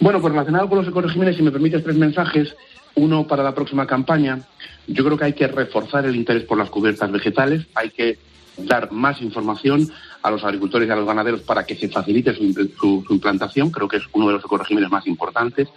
Bueno, 0.00 0.20
pues 0.20 0.32
relacionado 0.32 0.68
con 0.68 0.78
los 0.78 0.88
ecoregímenes, 0.88 1.36
si 1.36 1.42
me 1.42 1.50
permites 1.50 1.82
tres 1.82 1.96
mensajes. 1.96 2.54
Uno 2.96 3.26
para 3.26 3.42
la 3.42 3.54
próxima 3.54 3.86
campaña. 3.86 4.40
Yo 4.86 5.04
creo 5.04 5.16
que 5.16 5.24
hay 5.24 5.32
que 5.32 5.46
reforzar 5.46 6.04
el 6.06 6.16
interés 6.16 6.42
por 6.44 6.58
las 6.58 6.70
cubiertas 6.70 7.10
vegetales, 7.12 7.66
hay 7.74 7.90
que 7.90 8.18
dar 8.56 8.90
más 8.90 9.22
información 9.22 9.88
a 10.22 10.30
los 10.30 10.44
agricultores 10.44 10.88
y 10.88 10.90
a 10.90 10.96
los 10.96 11.06
ganaderos 11.06 11.42
para 11.42 11.64
que 11.64 11.76
se 11.76 11.88
facilite 11.88 12.34
su, 12.34 13.04
implantación. 13.08 13.70
Creo 13.70 13.88
que 13.88 13.98
es 13.98 14.02
uno 14.12 14.26
de 14.26 14.34
los 14.34 14.44
ecoregímenes 14.44 14.90
más 14.90 15.06
importantes. 15.06 15.68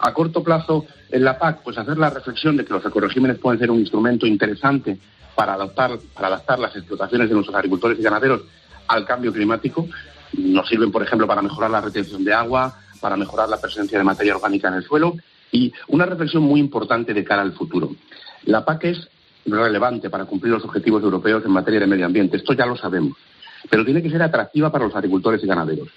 A 0.00 0.12
corto 0.12 0.42
plazo, 0.42 0.84
en 1.10 1.24
la 1.24 1.38
PAC, 1.38 1.62
pues 1.62 1.78
hacer 1.78 1.96
la 1.96 2.10
reflexión 2.10 2.56
de 2.56 2.64
que 2.64 2.74
los 2.74 2.84
ecoregímenes 2.84 3.38
pueden 3.38 3.60
ser 3.60 3.70
un 3.70 3.78
instrumento 3.78 4.26
interesante 4.26 4.98
para 5.34 5.54
adaptar, 5.54 5.98
para 6.12 6.26
adaptar 6.26 6.58
las 6.58 6.74
explotaciones 6.74 7.28
de 7.28 7.34
nuestros 7.34 7.56
agricultores 7.56 7.98
y 7.98 8.02
ganaderos 8.02 8.42
al 8.88 9.04
cambio 9.04 9.32
climático. 9.32 9.88
Nos 10.36 10.68
sirven, 10.68 10.90
por 10.90 11.02
ejemplo, 11.02 11.26
para 11.26 11.40
mejorar 11.40 11.70
la 11.70 11.80
retención 11.80 12.24
de 12.24 12.32
agua, 12.32 12.81
para 13.02 13.18
mejorar 13.18 13.50
la 13.50 13.60
presencia 13.60 13.98
de 13.98 14.04
materia 14.04 14.34
orgánica 14.34 14.68
en 14.68 14.74
el 14.74 14.84
suelo 14.84 15.14
y 15.50 15.70
una 15.88 16.06
reflexión 16.06 16.42
muy 16.44 16.60
importante 16.60 17.12
de 17.12 17.24
cara 17.24 17.42
al 17.42 17.52
futuro. 17.52 17.90
La 18.44 18.64
PAC 18.64 18.84
es 18.84 19.08
relevante 19.44 20.08
para 20.08 20.24
cumplir 20.24 20.52
los 20.54 20.64
objetivos 20.64 21.02
europeos 21.02 21.44
en 21.44 21.50
materia 21.50 21.80
de 21.80 21.86
medio 21.86 22.06
ambiente, 22.06 22.38
esto 22.38 22.54
ya 22.54 22.64
lo 22.64 22.76
sabemos, 22.76 23.18
pero 23.68 23.84
tiene 23.84 24.02
que 24.02 24.10
ser 24.10 24.22
atractiva 24.22 24.70
para 24.70 24.86
los 24.86 24.94
agricultores 24.94 25.42
y 25.42 25.46
ganaderos. 25.46 25.88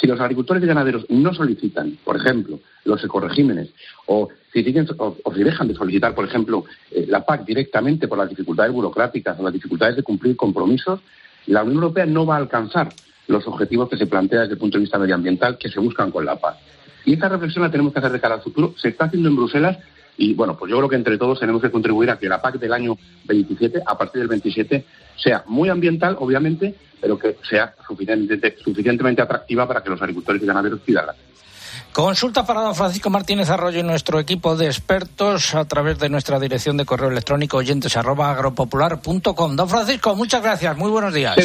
Si 0.00 0.06
los 0.06 0.20
agricultores 0.20 0.62
y 0.62 0.66
ganaderos 0.66 1.04
no 1.10 1.34
solicitan, 1.34 1.98
por 2.02 2.16
ejemplo, 2.16 2.60
los 2.84 3.04
ecoregímenes, 3.04 3.68
o 4.06 4.30
si, 4.52 4.64
o, 4.98 5.34
si 5.34 5.42
dejan 5.44 5.68
de 5.68 5.74
solicitar, 5.74 6.14
por 6.14 6.24
ejemplo, 6.24 6.64
eh, 6.90 7.06
la 7.08 7.24
PAC 7.24 7.44
directamente 7.44 8.08
por 8.08 8.18
las 8.18 8.28
dificultades 8.28 8.72
burocráticas 8.72 9.38
o 9.38 9.42
las 9.42 9.52
dificultades 9.52 9.96
de 9.96 10.02
cumplir 10.02 10.36
compromisos, 10.36 11.00
la 11.46 11.62
Unión 11.62 11.82
Europea 11.82 12.06
no 12.06 12.24
va 12.24 12.36
a 12.36 12.38
alcanzar 12.38 12.88
los 13.32 13.46
objetivos 13.46 13.88
que 13.88 13.96
se 13.96 14.06
plantea 14.06 14.42
desde 14.42 14.54
el 14.54 14.58
punto 14.58 14.78
de 14.78 14.82
vista 14.82 14.98
medioambiental 14.98 15.58
que 15.58 15.68
se 15.68 15.80
buscan 15.80 16.10
con 16.10 16.24
la 16.24 16.36
paz. 16.36 16.56
Y 17.04 17.14
esta 17.14 17.28
reflexión 17.28 17.64
la 17.64 17.70
tenemos 17.70 17.92
que 17.92 17.98
hacer 17.98 18.12
de 18.12 18.20
cara 18.20 18.34
al 18.34 18.42
futuro. 18.42 18.74
Se 18.80 18.88
está 18.88 19.06
haciendo 19.06 19.28
en 19.28 19.36
Bruselas 19.36 19.78
y, 20.16 20.34
bueno, 20.34 20.56
pues 20.56 20.70
yo 20.70 20.76
creo 20.76 20.88
que 20.88 20.96
entre 20.96 21.18
todos 21.18 21.40
tenemos 21.40 21.60
que 21.62 21.70
contribuir 21.70 22.10
a 22.10 22.18
que 22.18 22.28
la 22.28 22.40
PAC 22.40 22.58
del 22.58 22.72
año 22.72 22.96
27, 23.24 23.82
a 23.84 23.98
partir 23.98 24.20
del 24.20 24.28
27, 24.28 24.84
sea 25.16 25.42
muy 25.46 25.68
ambiental, 25.68 26.16
obviamente, 26.20 26.74
pero 27.00 27.18
que 27.18 27.38
sea 27.48 27.74
suficientemente, 27.86 28.56
suficientemente 28.62 29.22
atractiva 29.22 29.66
para 29.66 29.82
que 29.82 29.90
los 29.90 30.00
agricultores 30.00 30.42
y 30.42 30.46
ganaderos 30.46 30.80
pidan 30.80 31.06
la 31.06 31.14
Consulta 31.92 32.46
para 32.46 32.62
don 32.62 32.74
Francisco 32.74 33.10
Martínez 33.10 33.50
Arroyo 33.50 33.80
y 33.80 33.82
nuestro 33.82 34.18
equipo 34.18 34.56
de 34.56 34.66
expertos 34.66 35.54
a 35.54 35.66
través 35.66 35.98
de 35.98 36.08
nuestra 36.08 36.40
dirección 36.40 36.78
de 36.78 36.86
correo 36.86 37.10
electrónico 37.10 37.58
oyentes 37.58 37.94
Don 39.56 39.68
Francisco, 39.68 40.14
muchas 40.16 40.42
gracias. 40.42 40.76
Muy 40.76 40.90
buenos 40.90 41.12
días. 41.12 41.36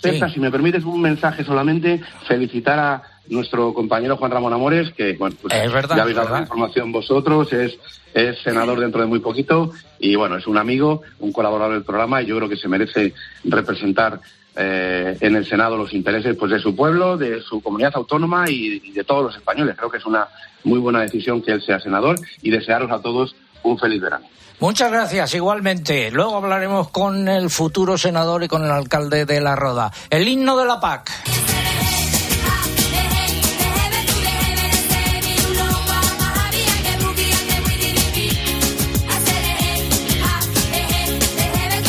César, 0.00 0.32
si 0.32 0.40
me 0.40 0.50
permites 0.50 0.84
un 0.84 1.00
mensaje 1.00 1.44
solamente, 1.44 2.00
felicitar 2.26 2.78
a 2.78 3.02
nuestro 3.28 3.72
compañero 3.74 4.16
Juan 4.16 4.30
Ramón 4.30 4.52
Amores, 4.52 4.92
que 4.92 5.14
bueno, 5.14 5.36
pues 5.40 5.54
es 5.54 5.72
verdad, 5.72 5.96
ya 5.96 6.02
habéis 6.02 6.16
dado 6.16 6.34
la 6.34 6.40
información 6.40 6.90
vosotros, 6.90 7.52
es, 7.52 7.78
es 8.14 8.38
senador 8.40 8.80
dentro 8.80 9.00
de 9.00 9.06
muy 9.06 9.20
poquito 9.20 9.72
y 9.98 10.16
bueno, 10.16 10.36
es 10.36 10.46
un 10.46 10.58
amigo, 10.58 11.02
un 11.20 11.32
colaborador 11.32 11.74
del 11.74 11.84
programa 11.84 12.22
y 12.22 12.26
yo 12.26 12.36
creo 12.36 12.48
que 12.48 12.56
se 12.56 12.68
merece 12.68 13.14
representar 13.44 14.20
eh, 14.56 15.16
en 15.20 15.36
el 15.36 15.46
Senado 15.46 15.76
los 15.76 15.92
intereses 15.92 16.36
pues 16.36 16.50
de 16.50 16.58
su 16.58 16.74
pueblo, 16.74 17.16
de 17.16 17.40
su 17.40 17.60
comunidad 17.62 17.92
autónoma 17.94 18.50
y, 18.50 18.80
y 18.82 18.92
de 18.92 19.04
todos 19.04 19.24
los 19.24 19.36
españoles. 19.36 19.76
Creo 19.76 19.90
que 19.90 19.98
es 19.98 20.06
una 20.06 20.26
muy 20.64 20.78
buena 20.78 21.02
decisión 21.02 21.40
que 21.40 21.52
él 21.52 21.62
sea 21.62 21.78
senador 21.78 22.16
y 22.42 22.50
desearos 22.50 22.90
a 22.90 23.00
todos 23.00 23.36
un 23.62 23.78
feliz 23.78 24.00
verano. 24.00 24.26
Muchas 24.60 24.92
gracias, 24.92 25.34
igualmente. 25.34 26.10
Luego 26.10 26.36
hablaremos 26.36 26.90
con 26.90 27.28
el 27.28 27.48
futuro 27.48 27.96
senador 27.96 28.44
y 28.44 28.48
con 28.48 28.62
el 28.62 28.70
alcalde 28.70 29.24
de 29.24 29.40
La 29.40 29.56
Roda. 29.56 29.90
El 30.10 30.28
himno 30.28 30.56
de 30.58 30.66
la 30.66 30.78
PAC. 30.78 31.10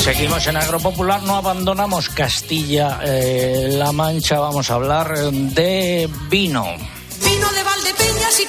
Seguimos 0.02 0.48
en 0.48 0.58
Agropopular, 0.58 1.22
no 1.24 1.36
abandonamos 1.36 2.10
Castilla-La 2.10 3.06
eh, 3.06 3.94
Mancha, 3.94 4.40
vamos 4.40 4.72
a 4.72 4.74
hablar 4.74 5.16
de 5.16 6.10
vino. 6.28 6.66
Vino 7.24 7.50
de 7.52 7.64
Valdepeñas 7.64 8.40
y 8.40 8.48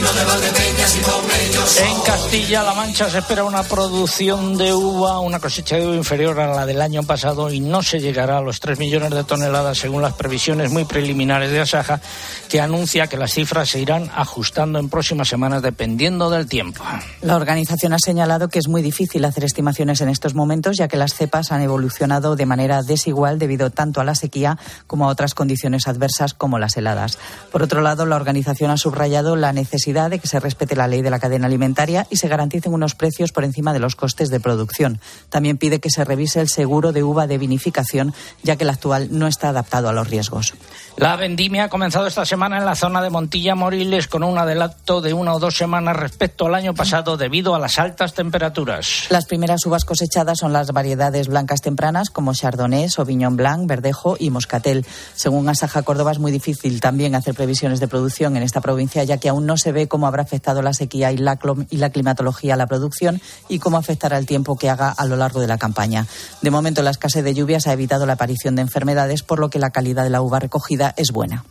Tomelloso 0.00 1.84
En 1.84 2.00
Castilla-La 2.00 2.74
Mancha 2.74 3.10
se 3.10 3.18
espera 3.18 3.44
una 3.44 3.62
producción 3.62 4.56
de 4.56 4.72
uva, 4.72 5.20
una 5.20 5.38
cosecha 5.38 5.76
de 5.76 5.86
uva 5.86 5.96
inferior 5.96 6.40
a 6.40 6.54
la 6.54 6.64
del 6.64 6.80
año 6.80 7.02
pasado 7.02 7.50
y 7.50 7.60
no 7.60 7.82
se 7.82 8.00
llegará 8.00 8.38
a 8.38 8.40
los 8.40 8.60
3 8.60 8.78
millones 8.78 9.10
de 9.10 9.24
toneladas 9.24 9.78
según 9.78 10.00
las 10.00 10.14
previsiones 10.14 10.70
muy 10.70 10.84
preliminares 10.84 11.50
de 11.50 11.60
Asaja, 11.60 12.00
que 12.48 12.60
anuncia 12.60 13.08
que 13.08 13.18
las 13.18 13.32
cifras 13.32 13.68
se 13.68 13.80
irán 13.80 14.10
ajustando 14.14 14.78
en 14.78 14.88
próximas 14.88 15.28
semanas 15.28 15.62
dependiendo 15.62 16.30
del 16.30 16.46
tiempo. 16.46 16.82
La 17.20 17.36
organización 17.36 17.92
ha 17.92 17.98
señalado 17.98 18.48
que 18.48 18.58
es 18.58 18.68
muy 18.68 18.80
difícil 18.80 19.24
hacer 19.26 19.44
estimaciones 19.44 20.00
en 20.00 20.08
estos 20.08 20.34
momentos, 20.34 20.76
ya 20.78 20.88
que 20.88 20.96
las 20.96 21.14
cepas 21.14 21.52
han 21.52 21.60
evolucionado 21.60 22.36
de 22.36 22.46
manera 22.46 22.82
desigual 22.82 23.38
debido 23.38 23.70
tanto 23.70 24.00
a 24.00 24.04
la 24.04 24.14
sequía 24.14 24.58
como 24.86 25.04
a 25.04 25.08
otras 25.08 25.34
condiciones 25.34 25.86
adversas 25.86 26.32
como 26.32 26.58
las 26.58 26.76
heladas. 26.76 27.18
Por 27.52 27.62
otro 27.62 27.82
lado, 27.82 28.06
la 28.06 28.16
organización 28.16 28.70
ha 28.70 28.76
subrayado 28.76 29.36
la 29.36 29.52
necesidad 29.52 29.89
de 29.92 30.18
que 30.18 30.28
se 30.28 30.38
respete 30.38 30.76
la 30.76 30.86
ley 30.86 31.02
de 31.02 31.10
la 31.10 31.18
cadena 31.18 31.46
alimentaria 31.46 32.06
y 32.10 32.16
se 32.16 32.28
garanticen 32.28 32.72
unos 32.72 32.94
precios 32.94 33.32
por 33.32 33.44
encima 33.44 33.72
de 33.72 33.80
los 33.80 33.96
costes 33.96 34.30
de 34.30 34.38
producción. 34.38 35.00
También 35.28 35.58
pide 35.58 35.80
que 35.80 35.90
se 35.90 36.04
revise 36.04 36.40
el 36.40 36.48
seguro 36.48 36.92
de 36.92 37.02
uva 37.02 37.26
de 37.26 37.38
vinificación, 37.38 38.14
ya 38.42 38.56
que 38.56 38.64
el 38.64 38.70
actual 38.70 39.08
no 39.10 39.26
está 39.26 39.48
adaptado 39.48 39.88
a 39.88 39.92
los 39.92 40.08
riesgos. 40.08 40.54
La 40.96 41.16
vendimia 41.16 41.64
ha 41.64 41.68
comenzado 41.68 42.06
esta 42.06 42.24
semana 42.24 42.58
en 42.58 42.64
la 42.64 42.76
zona 42.76 43.02
de 43.02 43.10
Montilla 43.10 43.54
Moriles 43.54 44.06
con 44.06 44.22
un 44.22 44.38
adelanto 44.38 45.00
de 45.00 45.12
una 45.12 45.34
o 45.34 45.38
dos 45.38 45.56
semanas 45.56 45.96
respecto 45.96 46.46
al 46.46 46.54
año 46.54 46.74
pasado 46.74 47.16
debido 47.16 47.54
a 47.54 47.58
las 47.58 47.78
altas 47.78 48.14
temperaturas. 48.14 49.06
Las 49.08 49.26
primeras 49.26 49.64
uvas 49.66 49.84
cosechadas 49.84 50.38
son 50.38 50.52
las 50.52 50.70
variedades 50.72 51.28
blancas 51.28 51.62
tempranas 51.62 52.10
como 52.10 52.32
Chardonnay, 52.32 52.88
Sauvignon 52.90 53.36
Blanc, 53.36 53.66
Verdejo 53.66 54.16
y 54.18 54.30
Moscatel. 54.30 54.86
Según 55.14 55.48
Asaja 55.48 55.82
Córdoba 55.82 56.12
es 56.12 56.18
muy 56.18 56.32
difícil 56.32 56.80
también 56.80 57.14
hacer 57.14 57.34
previsiones 57.34 57.80
de 57.80 57.88
producción 57.88 58.36
en 58.36 58.42
esta 58.42 58.60
provincia 58.60 59.02
ya 59.04 59.18
que 59.18 59.28
aún 59.28 59.46
no 59.46 59.56
se 59.56 59.72
ve 59.72 59.79
cómo 59.88 60.06
habrá 60.06 60.22
afectado 60.22 60.62
la 60.62 60.74
sequía 60.74 61.12
y 61.12 61.16
la, 61.16 61.38
y 61.70 61.76
la 61.76 61.90
climatología 61.90 62.54
a 62.54 62.56
la 62.56 62.66
producción 62.66 63.20
y 63.48 63.58
cómo 63.58 63.76
afectará 63.76 64.18
el 64.18 64.26
tiempo 64.26 64.56
que 64.56 64.70
haga 64.70 64.90
a 64.90 65.06
lo 65.06 65.16
largo 65.16 65.40
de 65.40 65.46
la 65.46 65.58
campaña. 65.58 66.06
De 66.42 66.50
momento, 66.50 66.82
la 66.82 66.90
escasez 66.90 67.24
de 67.24 67.34
lluvias 67.34 67.66
ha 67.66 67.72
evitado 67.72 68.06
la 68.06 68.14
aparición 68.14 68.56
de 68.56 68.62
enfermedades, 68.62 69.22
por 69.22 69.38
lo 69.38 69.50
que 69.50 69.58
la 69.58 69.70
calidad 69.70 70.04
de 70.04 70.10
la 70.10 70.22
uva 70.22 70.38
recogida 70.38 70.94
es 70.96 71.12
buena. 71.12 71.44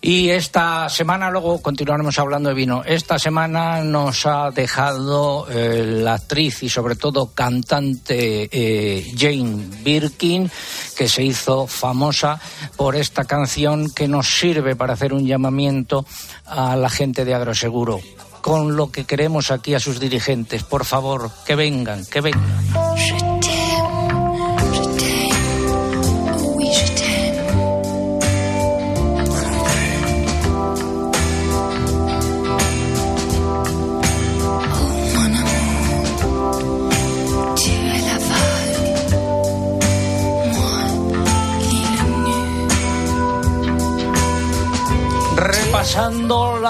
Y 0.00 0.30
esta 0.30 0.88
semana, 0.88 1.28
luego 1.28 1.60
continuaremos 1.60 2.18
hablando 2.20 2.50
de 2.50 2.54
vino, 2.54 2.84
esta 2.84 3.18
semana 3.18 3.82
nos 3.82 4.26
ha 4.26 4.50
dejado 4.52 5.48
eh, 5.50 5.84
la 5.84 6.14
actriz 6.14 6.62
y 6.62 6.68
sobre 6.68 6.94
todo 6.94 7.32
cantante 7.34 8.48
eh, 8.52 9.12
Jane 9.16 9.66
Birkin, 9.82 10.48
que 10.96 11.08
se 11.08 11.24
hizo 11.24 11.66
famosa 11.66 12.40
por 12.76 12.94
esta 12.94 13.24
canción 13.24 13.90
que 13.90 14.06
nos 14.06 14.28
sirve 14.28 14.76
para 14.76 14.92
hacer 14.92 15.12
un 15.12 15.26
llamamiento 15.26 16.06
a 16.46 16.76
la 16.76 16.88
gente 16.88 17.24
de 17.24 17.34
Agroseguro. 17.34 18.00
Con 18.40 18.76
lo 18.76 18.92
que 18.92 19.04
queremos 19.04 19.50
aquí 19.50 19.74
a 19.74 19.80
sus 19.80 19.98
dirigentes, 19.98 20.62
por 20.62 20.84
favor, 20.84 21.28
que 21.44 21.56
vengan, 21.56 22.06
que 22.06 22.20
vengan. 22.20 23.27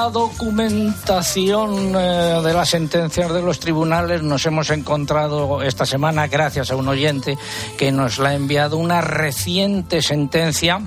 La 0.09 0.13
documentación 0.13 1.95
eh, 1.95 2.41
de 2.43 2.55
las 2.55 2.71
sentencias 2.71 3.31
de 3.31 3.43
los 3.43 3.61
tribunales, 3.61 4.23
nos 4.23 4.47
hemos 4.47 4.71
encontrado 4.71 5.61
esta 5.61 5.85
semana, 5.85 6.29
gracias 6.29 6.71
a 6.71 6.77
un 6.77 6.89
oyente 6.89 7.37
que 7.77 7.93
nos 7.93 8.19
la 8.19 8.31
ha 8.31 8.35
enviado, 8.35 8.79
una 8.79 9.03
reciente 9.03 10.01
sentencia 10.01 10.81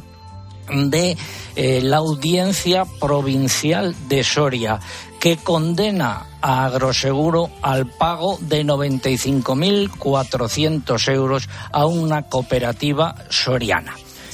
de 0.74 1.16
eh, 1.56 1.82
la 1.84 1.98
Audiencia 1.98 2.86
Provincial 3.00 3.96
de 4.08 4.24
Soria, 4.24 4.80
que 5.20 5.38
condena 5.38 6.26
a 6.42 6.66
Agroseguro 6.66 7.52
al 7.62 7.86
pago 7.86 8.40
de 8.42 8.66
95.400 8.66 11.14
euros 11.14 11.48
a 11.72 11.86
una 11.86 12.24
cooperativa 12.24 13.14
soriana. 13.30 13.94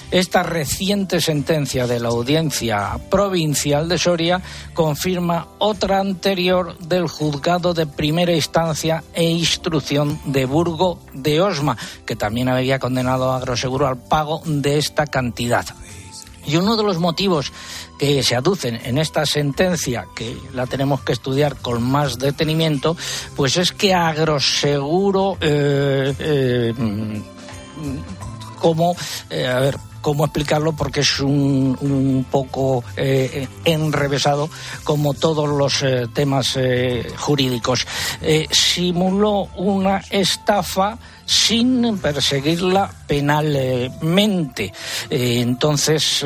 Esta 0.09 0.41
reciente 0.41 1.19
sentencia 1.19 1.85
de 1.85 1.99
la 1.99 2.07
Audiencia 2.07 2.97
Provincial 3.09 3.89
de 3.89 3.97
Soria 3.97 4.41
confirma 4.73 5.49
otra 5.57 5.99
anterior 5.99 6.77
del 6.77 7.09
Juzgado 7.09 7.73
de 7.73 7.85
Primera 7.87 8.33
Instancia 8.33 9.03
e 9.13 9.25
Instrucción 9.25 10.17
de 10.23 10.45
Burgo 10.45 10.99
de 11.13 11.41
Osma, 11.41 11.77
que 12.05 12.15
también 12.15 12.47
había 12.47 12.79
condenado 12.79 13.31
a 13.31 13.37
Agroseguro 13.37 13.85
al 13.85 13.97
pago 13.97 14.41
de 14.45 14.77
esta 14.77 15.07
cantidad. 15.07 15.65
Y 16.45 16.55
uno 16.55 16.77
de 16.77 16.83
los 16.83 16.99
motivos 16.99 17.51
que 17.99 18.23
se 18.23 18.37
aducen 18.37 18.79
en 18.85 18.97
esta 18.97 19.25
sentencia, 19.25 20.07
que 20.15 20.37
la 20.53 20.67
tenemos 20.67 21.01
que 21.01 21.11
estudiar 21.11 21.57
con 21.57 21.83
más 21.83 22.17
detenimiento, 22.17 22.95
pues 23.35 23.57
es 23.57 23.73
que 23.73 23.93
Agroseguro, 23.93 25.37
eh, 25.41 26.15
eh, 26.17 26.73
mm, 26.77 28.57
como, 28.59 28.95
eh, 29.29 29.45
a 29.45 29.59
ver, 29.59 29.77
cómo 30.07 30.23
explicarlo 30.23 30.71
porque 30.71 31.01
es 31.01 31.19
un, 31.19 32.25
poco 32.31 32.81
eh, 32.95 33.45
enrevesado 33.65 34.49
como 34.85 35.13
todos 35.13 35.49
los 35.49 35.83
eh, 35.83 36.07
temas 36.13 36.55
eh, 36.55 37.11
jurídicos. 37.17 37.85
simuló 38.49 39.49
una 39.57 40.01
estafa 40.09 40.97
sin 41.25 41.97
perseguirla 41.97 42.89
penalmente. 43.05 44.71
entonces 45.09 46.23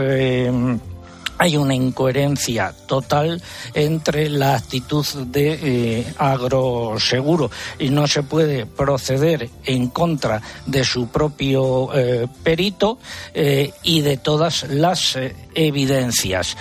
hay 1.42 1.58
una 1.58 1.74
incoherencia 1.74 2.72
total 2.86 3.42
entre 3.74 4.30
la 4.30 4.54
actitud 4.54 5.04
de 5.26 5.60
eh, 6.00 6.14
agroseguro 6.20 7.50
y 7.80 7.90
no 7.90 8.06
se 8.06 8.22
puede 8.22 8.68
proceder 8.68 9.50
en 9.66 9.88
contra 9.88 10.40
de 10.68 10.86
su 10.86 11.08
propio 11.08 11.90
eh, 11.96 12.28
perito 12.44 13.00
eh, 13.34 13.74
y 13.82 14.02
de 14.02 14.18
todas 14.18 14.70
las 14.70 15.18
evidencias. 15.56 16.56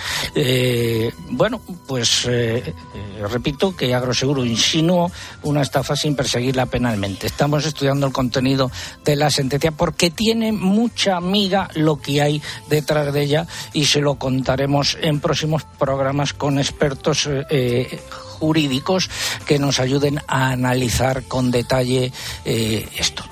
bueno, 1.29 1.61
pues 1.87 2.27
repito 3.21 3.73
que 3.75 3.93
Agroseguro 3.95 4.43
insinuó 4.43 5.09
una 5.43 5.61
estafa 5.61 5.95
sin 5.95 6.15
perseguirla 6.15 6.65
penalmente. 6.65 7.27
Estamos 7.27 7.65
estudiando 7.65 8.07
el 8.07 8.11
contenido 8.11 8.69
de 9.05 9.15
la 9.15 9.29
sentencia 9.29 9.71
porque 9.71 10.09
tiene 10.09 10.51
mucha 10.51 11.15
amiga 11.15 11.69
lo 11.75 12.01
que 12.01 12.21
hay 12.21 12.41
detrás 12.67 13.13
de 13.13 13.21
ella 13.21 13.47
y 13.71 13.85
se 13.85 14.01
lo 14.01 14.15
contaremos 14.15 14.70
en 15.01 15.19
próximos 15.19 15.63
programas 15.77 16.33
con 16.33 16.59
expertos 16.59 17.27
eh, 17.49 17.99
jurídicos 18.39 19.09
que 19.45 19.59
nos 19.59 19.79
ayuden 19.79 20.19
a 20.27 20.51
analizar 20.51 21.23
con 21.23 21.51
detalle 21.51 22.11
eh, 22.45 22.87
esto. 22.97 23.23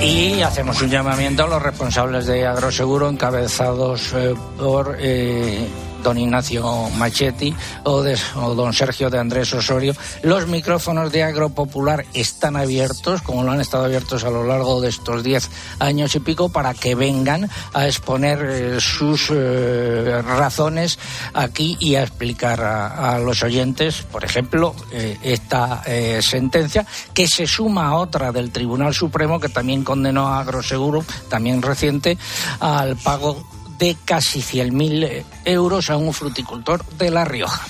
Y 0.00 0.40
hacemos 0.42 0.80
un 0.82 0.88
llamamiento 0.88 1.42
a 1.42 1.48
los 1.48 1.60
responsables 1.60 2.26
de 2.26 2.46
Agroseguro 2.46 3.08
encabezados 3.08 4.12
eh, 4.14 4.34
por 4.56 4.96
don 6.06 6.18
Ignacio 6.18 6.88
Machetti 6.90 7.52
o, 7.82 8.00
de, 8.00 8.16
don 8.54 8.72
Sergio 8.72 9.10
de 9.10 9.18
Andrés 9.18 9.52
Osorio. 9.52 9.92
Los 10.22 10.46
micrófonos 10.46 11.10
de 11.10 11.24
Agropopular 11.24 12.06
están 12.14 12.54
abiertos, 12.54 13.22
como 13.22 13.42
lo 13.42 13.50
han 13.50 13.60
estado 13.60 13.86
abiertos 13.86 14.22
a 14.22 14.30
lo 14.30 14.44
largo 14.44 14.80
de 14.80 14.88
estos 14.88 15.24
diez 15.24 15.50
años 15.80 16.14
y 16.14 16.20
pico, 16.20 16.48
para 16.48 16.74
que 16.74 16.94
vengan 16.94 17.50
a 17.72 17.88
exponer 17.88 18.38
eh, 18.40 18.80
sus 18.80 19.32
eh, 19.32 20.22
razones 20.22 21.00
aquí 21.34 21.76
y 21.80 21.96
a 21.96 22.04
explicar 22.04 22.60
a, 22.62 23.18
los 23.18 23.42
oyentes, 23.42 24.02
por 24.02 24.22
ejemplo, 24.22 24.76
eh, 24.92 25.18
esta 25.22 25.82
sentencia 26.20 26.86
que 27.12 27.26
se 27.26 27.48
suma 27.48 27.88
a 27.88 27.96
otra 27.96 28.30
del 28.30 28.52
Tribunal 28.52 28.94
Supremo 28.94 29.40
que 29.40 29.48
también 29.48 29.82
condenó 29.82 30.28
a 30.28 30.40
Agroseguro, 30.40 31.04
también 31.28 31.62
reciente, 31.62 32.16
al 32.60 32.96
pago 32.96 33.55
de 33.78 33.96
casi 34.04 34.40
100.000 34.40 35.24
euros 35.44 35.90
a 35.90 35.96
un 35.96 36.12
fruticultor 36.12 36.84
de 36.98 37.10
La 37.10 37.24
Rioja. 37.24 37.66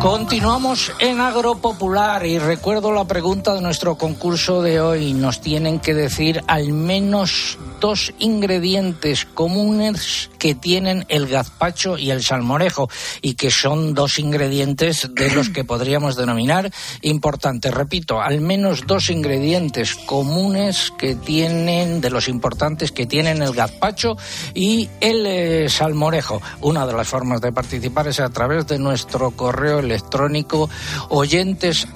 Continuamos 0.00 0.92
en 0.98 1.20
Agropopular 1.20 2.24
y 2.24 2.38
recuerdo 2.38 2.90
la 2.90 3.04
pregunta 3.04 3.54
de 3.54 3.60
nuestro 3.60 3.96
concurso 3.96 4.62
de 4.62 4.80
hoy. 4.80 5.12
Nos 5.12 5.42
tienen 5.42 5.78
que 5.78 5.92
decir 5.92 6.42
al 6.46 6.72
menos 6.72 7.58
dos 7.80 8.14
ingredientes 8.18 9.26
comunes 9.26 10.30
que 10.38 10.54
tienen 10.54 11.04
el 11.08 11.26
gazpacho 11.26 11.98
y 11.98 12.10
el 12.10 12.22
salmorejo 12.22 12.88
y 13.20 13.34
que 13.34 13.50
son 13.50 13.92
dos 13.92 14.18
ingredientes 14.18 15.10
de 15.12 15.34
los 15.34 15.50
que 15.50 15.64
podríamos 15.64 16.16
denominar 16.16 16.70
importantes. 17.02 17.72
Repito, 17.72 18.22
al 18.22 18.40
menos 18.40 18.86
dos 18.86 19.10
ingredientes 19.10 19.96
comunes 19.96 20.92
que 20.98 21.14
tienen, 21.14 22.00
de 22.00 22.10
los 22.10 22.28
importantes 22.28 22.90
que 22.90 23.04
tienen 23.04 23.42
el 23.42 23.52
gazpacho 23.52 24.16
y 24.54 24.88
el 25.00 25.26
eh, 25.26 25.68
salmorejo. 25.68 26.40
Una 26.62 26.86
de 26.86 26.94
las 26.94 27.08
formas 27.08 27.42
de 27.42 27.52
participar 27.52 28.08
es 28.08 28.20
a 28.20 28.30
través 28.30 28.66
de 28.66 28.78
nuestro 28.78 29.30
correo 29.32 29.89
electrónico 29.90 30.70
oyentes 31.08 31.86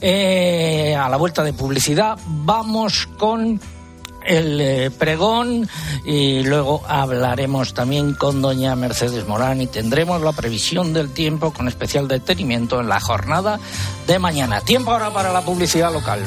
eh, 0.00 0.96
a 0.98 1.08
la 1.08 1.16
vuelta 1.16 1.44
de 1.44 1.52
publicidad 1.52 2.18
vamos 2.26 3.08
con 3.18 3.60
el 4.24 4.60
eh, 4.60 4.90
pregón 4.90 5.68
y 6.04 6.42
luego 6.42 6.82
hablaremos 6.86 7.74
también 7.74 8.14
con 8.14 8.42
doña 8.42 8.76
Mercedes 8.76 9.26
Morán 9.26 9.60
y 9.60 9.66
tendremos 9.66 10.20
la 10.22 10.32
previsión 10.32 10.92
del 10.92 11.10
tiempo 11.10 11.52
con 11.52 11.68
especial 11.68 12.08
detenimiento 12.08 12.80
en 12.80 12.88
la 12.88 13.00
jornada 13.00 13.58
de 14.06 14.18
mañana. 14.18 14.60
Tiempo 14.60 14.92
ahora 14.92 15.12
para 15.12 15.32
la 15.32 15.42
publicidad 15.42 15.92
local. 15.92 16.20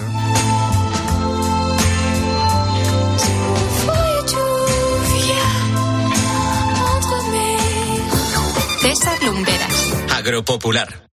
Lumberas. 9.26 9.94
Agropopular. 10.12 11.06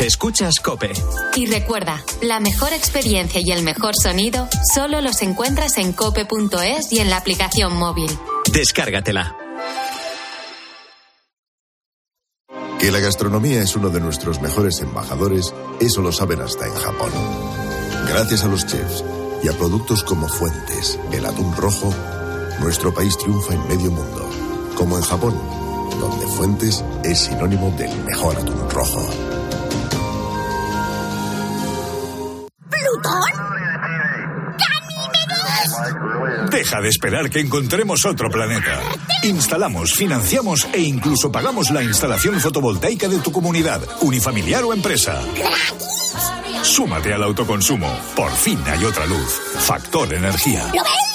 Escuchas 0.00 0.60
Cope. 0.60 0.92
Y 1.36 1.44
recuerda, 1.44 2.02
la 2.22 2.40
mejor 2.40 2.72
experiencia 2.72 3.40
y 3.44 3.52
el 3.52 3.62
mejor 3.62 3.92
sonido 3.94 4.48
solo 4.74 5.02
los 5.02 5.20
encuentras 5.20 5.76
en 5.76 5.92
cope.es 5.92 6.90
y 6.90 7.00
en 7.00 7.10
la 7.10 7.18
aplicación 7.18 7.76
móvil. 7.76 8.10
Descárgatela. 8.50 9.36
Que 12.78 12.90
la 12.90 13.00
gastronomía 13.00 13.62
es 13.62 13.76
uno 13.76 13.90
de 13.90 14.00
nuestros 14.00 14.40
mejores 14.40 14.80
embajadores, 14.80 15.52
eso 15.80 16.00
lo 16.00 16.12
saben 16.12 16.40
hasta 16.40 16.66
en 16.66 16.74
Japón. 16.74 17.10
Gracias 18.08 18.42
a 18.42 18.48
los 18.48 18.66
chefs 18.66 19.04
y 19.42 19.48
a 19.48 19.52
productos 19.52 20.02
como 20.02 20.28
Fuentes, 20.28 20.98
el 21.12 21.26
atún 21.26 21.54
rojo, 21.56 21.94
nuestro 22.60 22.92
país 22.92 23.16
triunfa 23.18 23.54
en 23.54 23.66
medio 23.68 23.90
mundo, 23.90 24.28
como 24.76 24.96
en 24.96 25.02
Japón, 25.02 25.34
donde 25.98 26.26
Fuentes 26.26 26.84
es 27.02 27.18
sinónimo 27.18 27.70
del 27.76 27.94
mejor 28.04 28.36
atún 28.36 28.70
rojo. 28.70 29.08
Deja 36.50 36.80
de 36.80 36.88
esperar 36.88 37.30
que 37.30 37.40
encontremos 37.40 38.04
otro 38.04 38.28
planeta. 38.28 38.80
Instalamos, 39.22 39.94
financiamos 39.94 40.66
e 40.72 40.80
incluso 40.80 41.30
pagamos 41.30 41.70
la 41.70 41.82
instalación 41.82 42.40
fotovoltaica 42.40 43.08
de 43.08 43.18
tu 43.18 43.32
comunidad, 43.32 43.80
unifamiliar 44.02 44.64
o 44.64 44.74
empresa. 44.74 45.22
Súmate 46.62 47.14
al 47.14 47.22
autoconsumo. 47.22 47.88
Por 48.14 48.30
fin 48.32 48.58
hay 48.66 48.84
otra 48.84 49.06
luz. 49.06 49.40
Factor 49.60 50.12
Energía. 50.12 50.66
¿Lo 50.74 50.82
ves? 50.82 51.09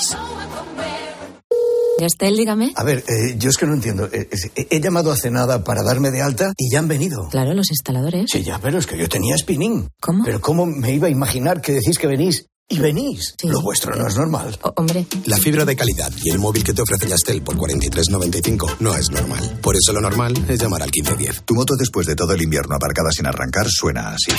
Gastel, 2.00 2.36
dígame. 2.36 2.74
A 2.76 2.84
ver, 2.84 3.04
eh, 3.08 3.36
yo 3.38 3.50
es 3.50 3.58
que 3.58 3.66
no 3.66 3.74
entiendo. 3.74 4.10
Eh, 4.12 4.30
he 4.70 4.80
llamado 4.82 5.12
hace 5.12 5.32
nada 5.32 5.64
para 5.64 5.82
darme 5.84 6.12
de 6.12 6.22
alta 6.22 6.54
y 6.58 6.72
ya 6.72 6.80
han 6.80 6.88
venido. 6.88 7.30
Claro, 7.30 7.54
los 7.54 7.70
instaladores. 7.72 8.26
Sí, 8.32 8.44
ya, 8.44 8.60
pero 8.60 8.80
es 8.80 8.86
que 8.88 8.98
yo 8.98 9.08
tenía 9.08 9.38
spinning. 9.38 9.88
¿Cómo? 10.02 10.24
Pero 10.26 10.42
¿cómo 10.42 10.66
me 10.66 10.94
iba 10.94 11.08
a 11.08 11.12
imaginar 11.12 11.62
que 11.62 11.74
decís 11.74 11.98
que 11.98 12.08
venís 12.08 12.48
y 12.68 12.80
venís. 12.80 13.36
Lo 13.44 13.62
vuestro 13.62 13.96
no 13.96 14.08
es 14.08 14.16
normal. 14.16 14.58
hombre. 14.76 15.06
La 15.26 15.38
fibra 15.38 15.66
de 15.66 15.76
calidad 15.76 16.12
y 16.24 16.32
el 16.32 16.40
móvil 16.40 16.64
que 16.64 16.74
te 16.74 16.82
ofrece 16.82 17.08
Yastel 17.08 17.44
por 17.44 17.56
43.95 17.58 18.78
no 18.80 18.96
es 18.96 19.12
normal. 19.12 19.60
Por 19.62 19.76
eso 19.76 19.94
lo 19.94 20.02
normal 20.02 20.34
es 20.50 20.60
llamar 20.60 20.82
al 20.82 20.90
1510. 20.90 21.44
Tu 21.46 21.54
moto 21.54 21.76
después 21.76 22.08
de 22.08 22.16
todo 22.16 22.34
el 22.34 22.42
invierno 22.42 22.76
aparcada 22.76 23.12
sin 23.12 23.28
arrancar 23.28 23.68
suena 23.70 24.10
así. 24.16 24.32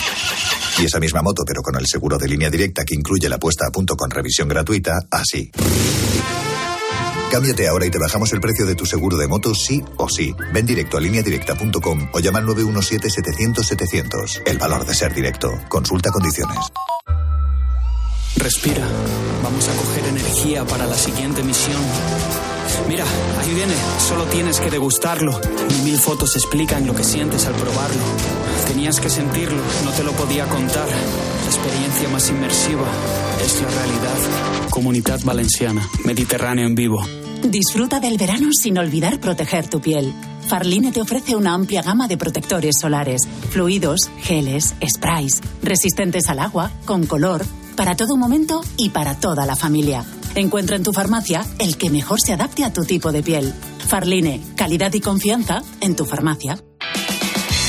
Y 0.83 0.87
esa 0.87 0.99
misma 0.99 1.23
moto, 1.23 1.45
pero 1.47 1.62
con 1.62 1.77
el 1.77 1.87
seguro 1.87 2.19
de 2.19 2.29
línea 2.29 2.51
directa 2.51 2.85
que 2.85 2.97
incluye 2.97 3.29
la 3.29 3.38
puesta 3.38 3.66
a 3.69 3.71
punto 3.71 3.95
con 3.95 4.11
revisión 4.11 4.49
gratuita, 4.49 4.99
así. 5.11 5.51
Cámbiate 7.37 7.68
ahora 7.68 7.85
y 7.85 7.90
te 7.90 7.99
bajamos 7.99 8.33
el 8.33 8.40
precio 8.40 8.64
de 8.64 8.75
tu 8.75 8.87
seguro 8.87 9.18
de 9.18 9.29
moto 9.29 9.55
sí 9.55 9.85
o 9.99 10.09
sí. 10.09 10.35
Ven 10.55 10.64
directo 10.64 10.96
a 10.96 11.03
lineadirecta.com 11.03 12.09
o 12.11 12.18
llama 12.18 12.38
al 12.38 12.46
917-700-700. 12.46 14.40
El 14.46 14.57
valor 14.57 14.87
de 14.87 14.94
ser 14.94 15.12
directo. 15.12 15.53
Consulta 15.68 16.11
condiciones. 16.11 16.57
Respira. 18.37 18.88
Vamos 19.42 19.68
a 19.68 19.77
coger 19.77 20.07
energía 20.07 20.64
para 20.64 20.87
la 20.87 20.94
siguiente 20.94 21.42
misión. 21.42 21.77
Mira, 22.88 23.05
ahí 23.38 23.53
viene. 23.53 23.75
Solo 24.09 24.25
tienes 24.25 24.59
que 24.59 24.70
degustarlo. 24.70 25.38
mil 25.85 25.99
fotos 25.99 26.37
explican 26.37 26.87
lo 26.87 26.94
que 26.94 27.05
sientes 27.05 27.44
al 27.44 27.53
probarlo. 27.53 28.01
Tenías 28.66 28.99
que 28.99 29.11
sentirlo, 29.11 29.61
no 29.85 29.90
te 29.90 30.05
lo 30.05 30.12
podía 30.12 30.46
contar. 30.46 30.88
La 30.88 31.46
experiencia 31.46 32.09
más 32.09 32.31
inmersiva 32.31 32.87
es 33.44 33.61
la 33.61 33.68
realidad. 33.68 34.16
Comunidad 34.70 35.20
Valenciana, 35.22 35.87
Mediterráneo 36.03 36.66
en 36.66 36.75
vivo. 36.75 37.07
Disfruta 37.50 38.00
del 38.00 38.18
verano 38.18 38.48
sin 38.52 38.76
olvidar 38.76 39.20
proteger 39.20 39.68
tu 39.68 39.80
piel. 39.80 40.12
Farline 40.48 40.90
te 40.90 41.00
ofrece 41.00 41.37
una 41.37 41.54
amplia 41.54 41.80
gama 41.80 42.09
de 42.09 42.18
protectores 42.18 42.74
solares, 42.80 43.22
fluidos, 43.50 44.11
geles, 44.18 44.74
sprays, 44.85 45.40
resistentes 45.62 46.28
al 46.28 46.40
agua, 46.40 46.72
con 46.85 47.06
color 47.06 47.44
para 47.76 47.94
todo 47.94 48.16
momento 48.16 48.62
y 48.76 48.88
para 48.88 49.14
toda 49.20 49.46
la 49.46 49.54
familia. 49.54 50.04
Encuentra 50.35 50.76
en 50.76 50.82
tu 50.82 50.92
farmacia 50.92 51.46
el 51.61 51.76
que 51.76 51.88
mejor 51.90 52.20
se 52.20 52.32
adapte 52.32 52.64
a 52.64 52.72
tu 52.72 52.85
tipo 52.85 53.12
de 53.12 53.22
piel. 53.22 53.54
Farline, 53.87 54.42
calidad 54.56 54.92
y 54.94 55.00
confianza 55.00 55.62
en 55.80 55.94
tu 55.94 56.04
farmacia. 56.04 56.59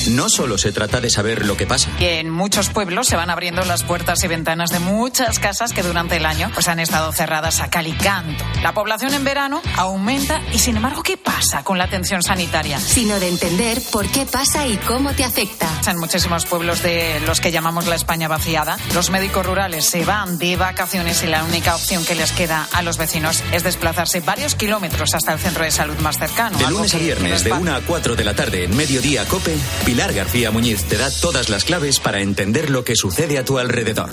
No 0.10 0.30
solo 0.30 0.58
se 0.58 0.72
trata 0.72 1.02
de 1.02 1.10
saber 1.10 1.46
lo 1.46 1.58
que 1.58 1.68
pasa. 1.68 1.90
Que 1.98 2.20
en 2.20 2.30
muchos 2.30 2.70
pueblos 2.70 3.08
se 3.08 3.16
van 3.16 3.30
abriendo 3.30 3.64
las 3.66 3.84
puertas 3.84 4.24
y 4.24 4.28
ventanas 4.28 4.70
de 4.70 4.80
muchas 4.80 5.40
casas 5.40 5.74
que 5.74 5.84
durante 5.84 6.18
el 6.18 6.26
año 6.26 6.50
pues, 6.54 6.68
han 6.68 6.80
estado 6.80 7.12
cerradas 7.12 7.60
a 7.60 7.70
cal 7.70 7.88
y 7.88 7.94
canto. 7.94 8.44
La 8.62 8.74
población 8.74 9.14
en 9.14 9.24
verano 9.24 9.62
aumenta 9.76 10.42
y 10.54 10.60
sin 10.60 10.78
embargo, 10.78 11.04
¿qué 11.04 11.18
pasa 11.18 11.64
con 11.64 11.78
la 11.78 11.86
atención 11.86 12.24
sanitaria? 12.24 12.80
Sino 12.80 13.20
de 13.20 13.28
entender 13.28 13.82
por 13.92 14.08
qué 14.10 14.26
pasa 14.26 14.68
y 14.68 14.78
cómo 14.78 15.14
te 15.14 15.24
afecta. 15.24 15.68
En 15.88 15.98
muchísimos 16.00 16.46
pueblos 16.46 16.82
de 16.82 17.22
los 17.26 17.40
que 17.40 17.52
llamamos 17.52 17.88
la 17.88 17.96
España 17.96 18.28
vaciada, 18.28 18.78
los 18.94 19.10
médicos 19.10 19.46
rurales 19.46 19.86
se 19.86 20.04
van 20.04 20.38
de 20.38 20.56
vacaciones 20.56 21.24
y 21.24 21.28
la 21.28 21.44
única 21.44 21.76
opción 21.76 22.04
que 22.06 22.16
les 22.16 22.32
queda 22.32 22.68
a 22.74 22.82
los 22.82 22.98
vecinos 22.98 23.44
es 23.52 23.64
desplazarse 23.64 24.20
varios 24.22 24.56
kilómetros 24.56 25.14
hasta 25.14 25.34
el 25.34 25.40
centro 25.40 25.64
de 25.64 25.72
salud 25.72 25.98
más 26.00 26.18
cercano. 26.18 26.58
De 26.58 26.70
lunes 26.70 26.94
a 26.94 26.98
viernes, 26.98 27.44
de 27.44 27.52
1 27.52 27.76
a 27.76 27.82
4 27.82 28.16
de 28.16 28.24
la 28.24 28.34
tarde 28.34 28.64
en 28.66 28.76
Mediodía 28.76 29.26
Cope, 29.26 29.58
Pilar 29.98 30.14
García 30.14 30.52
Muñiz 30.52 30.84
te 30.84 30.96
da 30.96 31.10
todas 31.10 31.50
las 31.50 31.64
claves 31.64 32.00
para 32.00 32.22
entender 32.22 32.70
lo 32.70 32.84
que 32.84 32.96
sucede 32.96 33.40
a 33.40 33.44
tu 33.44 33.58
alrededor. 33.58 34.12